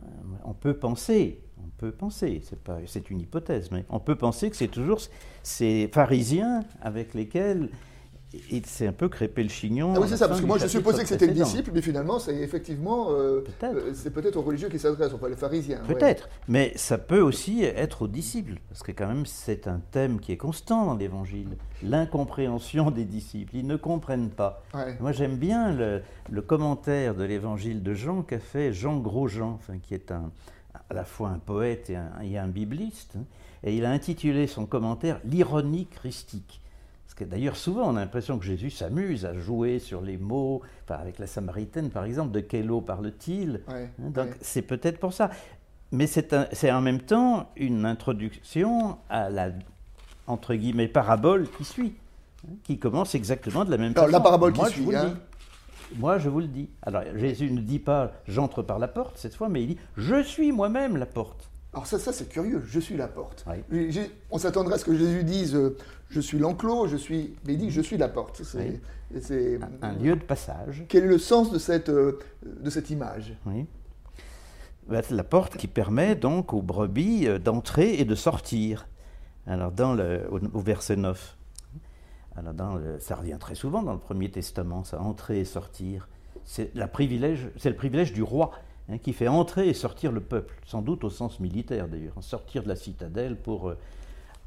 On 0.44 0.54
peut 0.54 0.74
penser, 0.74 1.40
on 1.58 1.68
peut 1.78 1.92
penser, 1.92 2.42
c'est 2.86 3.10
une 3.10 3.20
hypothèse, 3.20 3.70
mais 3.70 3.84
on 3.88 4.00
peut 4.00 4.16
penser 4.16 4.50
que 4.50 4.56
c'est 4.56 4.68
toujours 4.68 5.00
ces 5.42 5.88
pharisiens 5.92 6.64
avec 6.80 7.14
lesquels 7.14 7.68
il 8.50 8.66
s'est 8.66 8.86
un 8.86 8.92
peu 8.92 9.08
crépé 9.08 9.42
le 9.42 9.48
chignon. 9.48 9.92
Ah 9.96 10.00
oui, 10.00 10.06
c'est 10.08 10.16
ça, 10.16 10.28
parce 10.28 10.40
que 10.40 10.46
moi 10.46 10.58
je 10.58 10.66
supposais 10.66 11.02
que 11.02 11.08
c'était 11.08 11.26
le 11.26 11.32
disciple, 11.32 11.70
mais 11.74 11.82
finalement 11.82 12.18
c'est 12.18 12.36
effectivement, 12.36 13.10
euh, 13.10 13.44
euh, 13.62 13.92
c'est 13.94 14.10
peut-être 14.10 14.36
aux 14.36 14.42
religieux 14.42 14.68
qui 14.68 14.78
s'adressent, 14.78 15.12
enfin 15.12 15.28
les 15.28 15.36
pharisiens. 15.36 15.80
Peut-être, 15.86 16.28
mais 16.48 16.72
ça 16.76 16.98
peut 16.98 17.20
aussi 17.20 17.64
être 17.64 18.02
aux 18.02 18.08
disciples, 18.08 18.58
parce 18.68 18.82
que 18.82 18.92
quand 18.92 19.06
même 19.06 19.26
c'est 19.26 19.68
un 19.68 19.80
thème 19.90 20.20
qui 20.20 20.32
est 20.32 20.36
constant 20.36 20.86
dans 20.86 20.96
l'Évangile, 20.96 21.56
l'incompréhension 21.82 22.90
des 22.90 23.04
disciples, 23.04 23.56
ils 23.56 23.66
ne 23.66 23.76
comprennent 23.76 24.30
pas. 24.30 24.62
Moi 25.00 25.12
j'aime 25.12 25.36
bien 25.36 25.72
le, 25.72 26.42
commentaire 26.42 27.14
de 27.14 27.24
l'Évangile 27.24 27.82
de 27.82 27.94
Jean 27.94 28.22
qu'a 28.22 28.38
fait 28.38 28.72
Jean 28.72 28.98
Grosjean, 28.98 29.58
enfin, 29.60 29.78
qui 29.78 29.94
est 29.94 30.10
un, 30.10 30.30
à 30.90 30.94
la 30.94 31.04
fois 31.04 31.28
un 31.28 31.38
poète 31.38 31.90
et 31.90 31.96
un, 31.96 32.10
un 32.20 32.48
bibliste, 32.48 33.14
hein, 33.16 33.24
et 33.64 33.76
il 33.76 33.84
a 33.84 33.90
intitulé 33.90 34.46
son 34.46 34.66
commentaire 34.66 35.20
L'ironie 35.24 35.86
christique. 35.86 36.61
Parce 37.12 37.28
que 37.28 37.30
d'ailleurs, 37.30 37.56
souvent, 37.56 37.92
on 37.92 37.96
a 37.96 38.00
l'impression 38.00 38.38
que 38.38 38.44
Jésus 38.46 38.70
s'amuse 38.70 39.26
à 39.26 39.34
jouer 39.34 39.80
sur 39.80 40.00
les 40.00 40.16
mots, 40.16 40.62
avec 40.88 41.18
la 41.18 41.26
Samaritaine, 41.26 41.90
par 41.90 42.04
exemple, 42.04 42.32
de 42.32 42.40
quel 42.40 42.70
eau 42.70 42.80
parle-t-il? 42.80 43.60
Hein, 43.68 43.88
Donc, 43.98 44.30
c'est 44.40 44.62
peut-être 44.62 44.98
pour 44.98 45.12
ça. 45.12 45.28
Mais 45.90 46.06
c'est 46.06 46.70
en 46.72 46.80
même 46.80 47.00
temps 47.02 47.50
une 47.56 47.84
introduction 47.84 48.96
à 49.10 49.28
la, 49.28 49.50
entre 50.26 50.54
guillemets, 50.54 50.88
parabole 50.88 51.50
qui 51.50 51.64
suit, 51.64 51.96
hein, 52.48 52.54
qui 52.64 52.78
commence 52.78 53.14
exactement 53.14 53.66
de 53.66 53.70
la 53.70 53.76
même 53.76 53.92
façon. 53.92 54.06
la 54.06 54.20
parabole 54.20 54.54
qui 54.54 54.64
suit, 54.70 54.96
hein. 54.96 55.12
Moi, 55.96 56.16
je 56.16 56.30
vous 56.30 56.40
le 56.40 56.46
dis. 56.46 56.70
Alors, 56.80 57.02
Jésus 57.14 57.50
ne 57.50 57.60
dit 57.60 57.78
pas 57.78 58.12
j'entre 58.26 58.62
par 58.62 58.78
la 58.78 58.88
porte 58.88 59.18
cette 59.18 59.34
fois, 59.34 59.50
mais 59.50 59.62
il 59.62 59.66
dit 59.66 59.78
je 59.98 60.22
suis 60.22 60.50
moi-même 60.50 60.96
la 60.96 61.04
porte. 61.04 61.51
Alors 61.72 61.86
ça, 61.86 61.98
ça 61.98 62.12
c'est 62.12 62.28
curieux, 62.28 62.62
je 62.66 62.78
suis 62.78 62.96
la 62.96 63.08
porte. 63.08 63.46
On 64.30 64.38
s'attendrait 64.38 64.74
à 64.74 64.78
ce 64.78 64.84
que 64.84 64.94
Jésus 64.94 65.24
dise 65.24 65.54
euh, 65.54 65.76
je 66.10 66.20
suis 66.20 66.38
l'enclos, 66.38 66.86
je 66.86 66.96
suis. 66.96 67.34
Mais 67.46 67.54
il 67.54 67.58
dit 67.58 67.70
je 67.70 67.80
suis 67.80 67.96
la 67.96 68.08
porte. 68.08 68.42
C'est 68.44 68.80
un, 69.80 69.92
lieu 69.94 70.16
de 70.16 70.22
passage. 70.22 70.84
Quel 70.88 71.04
est 71.04 71.08
le 71.08 71.18
sens 71.18 71.50
de 71.50 71.58
cette, 71.58 71.88
euh, 71.88 72.18
de 72.44 72.68
cette 72.68 72.90
image? 72.90 73.34
Oui. 73.46 73.66
Bah, 74.86 75.00
la 75.10 75.24
porte 75.24 75.56
qui 75.56 75.66
permet 75.66 76.14
donc 76.14 76.52
aux 76.52 76.60
brebis 76.60 77.26
euh, 77.26 77.38
d'entrer 77.38 77.94
et 77.94 78.04
de 78.04 78.14
sortir. 78.14 78.86
Alors 79.46 79.72
dans 79.72 79.94
le, 79.94 80.28
au, 80.30 80.60
verset 80.60 80.96
9, 80.96 81.36
alors 82.36 82.52
dans 82.52 82.78
ça 83.00 83.16
revient 83.16 83.38
très 83.40 83.54
souvent 83.54 83.82
dans 83.82 83.92
le 83.92 83.98
Premier 83.98 84.30
Testament, 84.30 84.84
ça, 84.84 85.00
entrer 85.00 85.40
et 85.40 85.44
sortir. 85.44 86.08
C'est 86.44 86.74
le 86.74 86.86
privilège 86.86 88.12
du 88.12 88.22
roi 88.22 88.52
Hein, 88.90 88.98
qui 88.98 89.12
fait 89.12 89.28
entrer 89.28 89.68
et 89.68 89.74
sortir 89.74 90.10
le 90.10 90.20
peuple, 90.20 90.54
sans 90.66 90.82
doute 90.82 91.04
au 91.04 91.10
sens 91.10 91.38
militaire 91.38 91.86
d'ailleurs, 91.86 92.14
sortir 92.20 92.64
de 92.64 92.68
la 92.68 92.74
citadelle 92.74 93.36
pour 93.36 93.68
euh, 93.68 93.78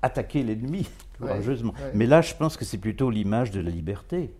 attaquer 0.01 0.43
l'ennemi 0.43 0.89
courageusement. 1.17 1.73
Mais 1.93 2.05
là, 2.05 2.21
je 2.21 2.35
pense 2.35 2.57
que 2.57 2.65
c'est 2.65 2.77
plutôt 2.77 3.09
l'image 3.09 3.51
de 3.51 3.61
la 3.61 3.71
liberté. 3.71 4.33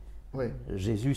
Jésus, 0.76 1.16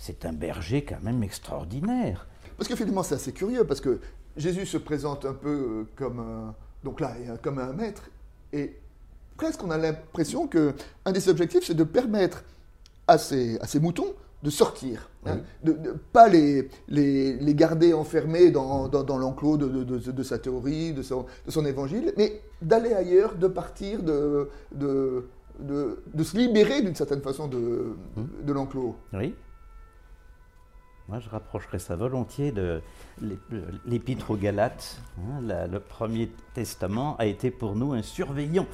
c'est 0.00 0.24
un 0.24 0.32
berger 0.32 0.84
quand 0.84 1.00
même 1.00 1.22
extraordinaire. 1.22 2.26
Parce 2.56 2.68
que 2.68 2.74
finalement, 2.74 3.04
c'est 3.04 3.14
assez 3.14 3.32
curieux, 3.32 3.64
parce 3.64 3.80
que 3.80 4.00
Jésus 4.36 4.66
se 4.66 4.78
présente 4.78 5.24
un 5.24 5.34
peu 5.34 5.48
euh, 5.48 5.84
comme 5.94 6.18
un, 6.18 6.54
donc 6.82 7.00
là, 7.00 7.14
comme 7.40 7.60
un 7.60 7.72
maître, 7.72 8.10
et 8.52 8.76
presque 9.36 9.62
on 9.62 9.70
a 9.70 9.78
l'impression 9.78 10.48
que 10.48 10.74
un 11.04 11.12
des 11.12 11.28
objectifs, 11.28 11.64
c'est 11.64 11.74
de 11.74 11.84
permettre 11.84 12.42
à 13.06 13.16
ces, 13.16 13.60
à 13.60 13.68
ces 13.68 13.78
moutons 13.78 14.12
de 14.42 14.50
sortir, 14.50 15.08
hein, 15.24 15.38
de 15.62 15.72
ne 15.72 15.92
pas 15.92 16.28
les, 16.28 16.68
les, 16.88 17.54
garder 17.54 17.94
enfermés 17.94 18.50
dans, 18.50 18.88
dans, 18.88 19.18
l'enclos 19.18 19.56
de, 19.56 19.84
de, 19.84 20.22
sa 20.22 20.38
théorie, 20.38 20.92
de 20.92 21.02
son, 21.02 21.26
de 21.46 21.50
son 21.50 21.64
évangile, 21.64 22.12
mais 22.16 22.42
d'aller 22.60 22.92
ailleurs, 22.92 23.36
de 23.36 23.46
partir, 23.46 24.02
de, 24.02 24.48
de, 24.72 25.28
de, 25.60 26.24
se 26.24 26.36
libérer 26.36 26.82
d'une 26.82 26.96
certaine 26.96 27.22
façon 27.22 27.46
de, 27.46 27.94
hum. 28.16 28.28
de 28.42 28.52
l'enclos. 28.52 28.96
Oui. 29.12 29.34
Moi, 31.08 31.18
je 31.18 31.28
rapprocherais 31.28 31.78
ça 31.78 31.96
volontiers 31.96 32.52
de 32.52 32.80
l'épître 33.86 34.30
aux 34.30 34.36
Galates. 34.36 34.98
Hein, 35.18 35.66
le 35.70 35.78
Premier 35.80 36.30
Testament 36.54 37.16
a 37.18 37.26
été 37.26 37.50
pour 37.50 37.74
nous 37.76 37.92
un 37.92 38.02
surveillant 38.02 38.66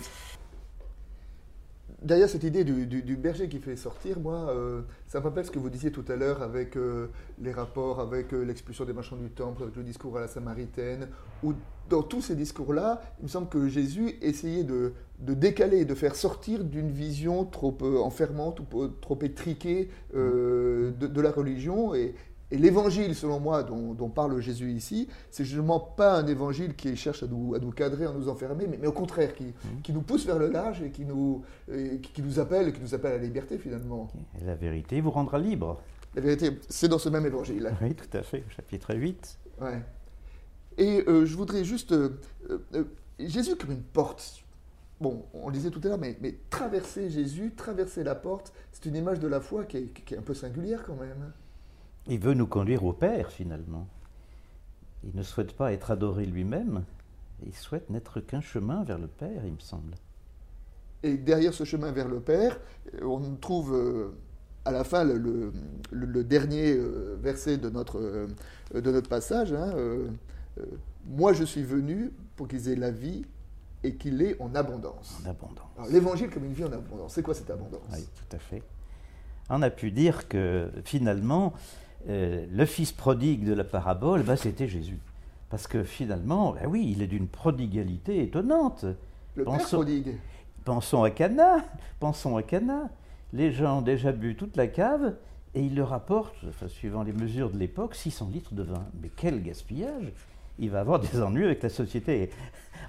derrière 2.02 2.28
cette 2.28 2.44
idée 2.44 2.64
du, 2.64 3.16
berger 3.16 3.48
qui 3.48 3.58
fait 3.58 3.76
sortir, 3.76 4.20
moi, 4.20 4.50
euh, 4.50 4.82
ça 5.06 5.20
me 5.20 5.24
rappelle 5.24 5.44
ce 5.44 5.50
que 5.50 5.58
vous 5.58 5.70
disiez 5.70 5.90
tout 5.90 6.04
à 6.08 6.16
l'heure 6.16 6.42
avec 6.42 6.76
euh, 6.76 7.08
les 7.40 7.52
rapports 7.52 8.00
avec 8.00 8.32
euh, 8.32 8.44
l'expulsion 8.44 8.84
des 8.84 8.92
marchands 8.92 9.16
du 9.16 9.30
temple, 9.30 9.62
avec 9.64 9.76
le 9.76 9.82
discours 9.82 10.16
à 10.16 10.20
la 10.20 10.28
Samaritaine, 10.28 11.08
où 11.42 11.54
dans 11.88 12.02
tous 12.02 12.20
ces 12.20 12.34
discours-là, 12.34 13.00
il 13.20 13.24
me 13.24 13.28
semble 13.28 13.48
que 13.48 13.68
Jésus 13.68 14.16
essayait 14.20 14.64
de, 14.64 14.92
décaler, 15.18 15.84
de 15.84 15.94
faire 15.94 16.14
sortir 16.14 16.62
d'une 16.62 16.90
vision 16.90 17.44
trop 17.44 17.76
enfermante 18.02 18.60
ou 18.60 18.88
trop 18.88 19.18
étriquée 19.22 19.88
de, 20.14 20.92
de 21.00 21.20
la 21.22 21.30
religion. 21.30 21.94
Et, 21.94 22.14
et 22.50 22.56
l'évangile, 22.58 23.14
selon 23.14 23.40
moi, 23.40 23.62
dont, 23.62 23.92
dont 23.94 24.08
parle 24.08 24.40
Jésus 24.40 24.72
ici, 24.72 25.08
c'est 25.30 25.44
justement 25.44 25.80
pas 25.80 26.14
un 26.18 26.26
évangile 26.26 26.74
qui 26.76 26.96
cherche 26.96 27.22
à 27.22 27.26
nous, 27.26 27.54
à 27.54 27.58
nous 27.58 27.70
cadrer, 27.72 28.06
à 28.06 28.12
nous 28.12 28.28
enfermer, 28.28 28.66
mais, 28.66 28.78
mais 28.80 28.86
au 28.86 28.92
contraire, 28.92 29.34
qui, 29.34 29.52
qui 29.82 29.92
nous 29.92 30.02
pousse 30.02 30.24
vers 30.26 30.38
le 30.38 30.48
large 30.48 30.82
et 30.82 30.90
qui 30.90 31.04
nous, 31.04 31.44
et 31.72 31.98
qui, 31.98 32.22
nous 32.22 32.38
appelle, 32.40 32.72
qui 32.72 32.80
nous 32.80 32.94
appelle 32.94 33.12
à 33.12 33.16
la 33.18 33.22
liberté 33.24 33.58
finalement. 33.58 34.08
Et 34.40 34.44
la 34.44 34.54
vérité 34.54 35.00
vous 35.00 35.10
rendra 35.10 35.38
libre. 35.38 35.80
La 36.14 36.22
vérité, 36.22 36.58
c'est 36.68 36.88
dans 36.88 36.98
ce 36.98 37.10
même 37.10 37.26
évangile. 37.26 37.70
Oui, 37.82 37.94
tout 37.94 38.16
à 38.16 38.22
fait, 38.22 38.42
au 38.46 38.50
chapitre 38.50 38.94
8. 38.94 39.38
Ouais. 39.60 39.82
Et 40.78 41.04
euh, 41.06 41.26
je 41.26 41.36
voudrais 41.36 41.64
juste. 41.64 41.92
euh, 41.92 42.18
euh, 42.74 42.84
Jésus 43.18 43.56
comme 43.56 43.72
une 43.72 43.82
porte. 43.82 44.44
Bon, 45.00 45.24
on 45.34 45.48
le 45.48 45.52
disait 45.52 45.70
tout 45.70 45.80
à 45.84 45.88
l'heure, 45.88 45.98
mais, 45.98 46.16
mais 46.20 46.34
traverser 46.50 47.10
Jésus, 47.10 47.52
traverser 47.56 48.02
la 48.04 48.14
porte, 48.14 48.52
c'est 48.72 48.86
une 48.86 48.96
image 48.96 49.20
de 49.20 49.28
la 49.28 49.40
foi 49.40 49.64
qui 49.64 49.76
est, 49.76 49.86
qui 49.92 50.14
est 50.14 50.18
un 50.18 50.22
peu 50.22 50.34
singulière 50.34 50.82
quand 50.84 50.96
même. 50.96 51.32
Il 52.08 52.18
veut 52.18 52.34
nous 52.34 52.46
conduire 52.46 52.84
au 52.84 52.92
Père, 52.92 53.30
finalement. 53.30 53.86
Il 55.04 55.14
ne 55.14 55.22
souhaite 55.22 55.52
pas 55.52 55.72
être 55.72 55.90
adoré 55.90 56.26
lui-même. 56.26 56.84
Il 57.46 57.54
souhaite 57.54 57.88
n'être 57.90 58.20
qu'un 58.20 58.40
chemin 58.40 58.82
vers 58.84 58.98
le 58.98 59.06
Père, 59.06 59.44
il 59.44 59.52
me 59.52 59.60
semble. 59.60 59.94
Et 61.02 61.16
derrière 61.16 61.54
ce 61.54 61.64
chemin 61.64 61.92
vers 61.92 62.08
le 62.08 62.18
Père, 62.20 62.58
euh, 62.94 63.04
on 63.04 63.36
trouve 63.36 63.72
euh, 63.74 64.08
à 64.64 64.72
la 64.72 64.82
fin 64.82 65.04
le, 65.04 65.16
le- 65.18 65.52
le- 65.92 66.06
le 66.06 66.24
dernier 66.24 66.72
euh, 66.76 67.16
verset 67.20 67.58
de 67.58 67.70
notre, 67.70 68.00
euh, 68.00 68.26
de 68.74 68.90
notre 68.90 69.08
passage. 69.08 69.52
hein, 69.52 69.72
Moi 71.06 71.32
je 71.34 71.44
suis 71.44 71.62
venu 71.62 72.10
pour 72.34 72.48
qu'ils 72.48 72.68
aient 72.68 72.74
la 72.76 72.90
vie 72.90 73.24
et 73.84 73.94
qu'il 73.94 74.16
l'ait 74.16 74.36
en 74.42 74.52
abondance. 74.56 75.20
En 75.24 75.30
abondance. 75.30 75.88
L'évangile 75.92 76.30
comme 76.30 76.44
une 76.44 76.52
vie 76.52 76.64
en 76.64 76.72
abondance. 76.72 77.14
C'est 77.14 77.22
quoi 77.22 77.34
cette 77.34 77.50
abondance? 77.50 77.80
Oui, 77.92 78.04
tout 78.16 78.36
à 78.36 78.40
fait. 78.40 78.62
On 79.50 79.62
a 79.62 79.70
pu 79.70 79.92
dire 79.92 80.26
que 80.26 80.68
finalement, 80.84 81.54
euh, 82.08 82.46
le 82.50 82.64
fils 82.66 82.92
prodigue 82.92 83.44
de 83.44 83.54
la 83.54 83.64
parabole, 83.64 84.22
ben, 84.22 84.36
c'était 84.36 84.68
Jésus. 84.68 84.98
Parce 85.50 85.66
que 85.66 85.82
finalement, 85.82 86.52
ben 86.52 86.66
oui, 86.68 86.92
il 86.94 87.02
est 87.02 87.06
d'une 87.06 87.26
prodigalité 87.28 88.22
étonnante. 88.22 88.84
Le 89.34 89.44
Père 89.44 89.54
Pensons- 89.54 89.76
prodigue. 89.78 90.16
Pensons 90.64 91.02
à 91.02 91.10
Cana, 91.10 91.64
pensons 92.00 92.36
à 92.36 92.42
Cana. 92.42 92.90
Les 93.32 93.52
gens 93.52 93.78
ont 93.78 93.82
déjà 93.82 94.12
bu 94.12 94.34
toute 94.36 94.56
la 94.56 94.66
cave 94.66 95.14
et 95.54 95.62
il 95.62 95.74
leur 95.74 95.92
apporte, 95.94 96.34
enfin, 96.48 96.68
suivant 96.68 97.02
les 97.02 97.12
mesures 97.12 97.50
de 97.50 97.56
l'époque, 97.58 97.94
600 97.94 98.28
litres 98.32 98.52
de 98.54 98.62
vin. 98.62 98.84
Mais 99.02 99.10
quel 99.16 99.42
gaspillage 99.42 100.12
Il 100.58 100.70
va 100.70 100.80
avoir 100.80 100.98
des 101.00 101.20
ennuis 101.22 101.44
avec 101.44 101.62
la 101.62 101.68
société 101.68 102.30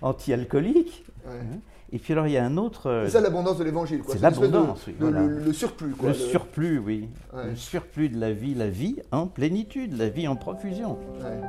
anti-alcoolique. 0.02 1.04
Ouais. 1.26 1.32
hein. 1.40 1.60
Et 1.92 1.98
puis 1.98 2.14
alors 2.14 2.28
il 2.28 2.34
y 2.34 2.38
a 2.38 2.46
un 2.46 2.58
autre... 2.58 2.88
euh, 2.88 3.06
C'est 3.06 3.14
ça 3.14 3.22
l'abondance 3.22 3.58
de 3.58 3.64
l'évangile. 3.64 4.02
quoi. 4.04 4.14
c'est 4.14 4.22
l'abondance, 4.22 4.84
oui, 4.88 4.96
voilà. 5.00 5.22
le, 5.22 5.40
le 5.40 5.54
surplus. 5.54 5.90
Quoi, 5.92 6.10
le 6.10 6.14
surplus, 6.14 6.78
oui. 6.78 7.10
Ouais. 7.34 7.48
Le 7.50 7.56
surplus 7.56 8.10
de 8.10 8.20
la 8.20 8.32
vie, 8.32 8.54
la 8.54 8.70
vie 8.70 8.98
en 9.12 9.26
plénitude, 9.26 9.98
la 9.98 10.08
vie 10.10 10.28
en 10.28 10.36
profusion. 10.36 11.00
Ouais. 11.20 11.42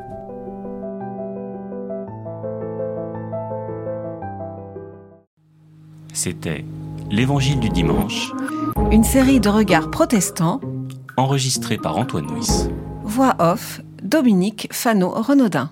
C'était 6.12 6.64
L'Évangile 7.10 7.58
du 7.60 7.68
dimanche, 7.68 8.32
Une 8.92 9.02
série 9.04 9.40
de 9.40 9.48
regards 9.48 9.90
protestants, 9.90 10.60
enregistré 11.16 11.76
par 11.76 11.96
Antoine 11.96 12.26
Nuis. 12.26 12.68
voix 13.02 13.34
off, 13.40 13.80
Dominique 14.02 14.68
Fano-Renaudin. 14.72 15.70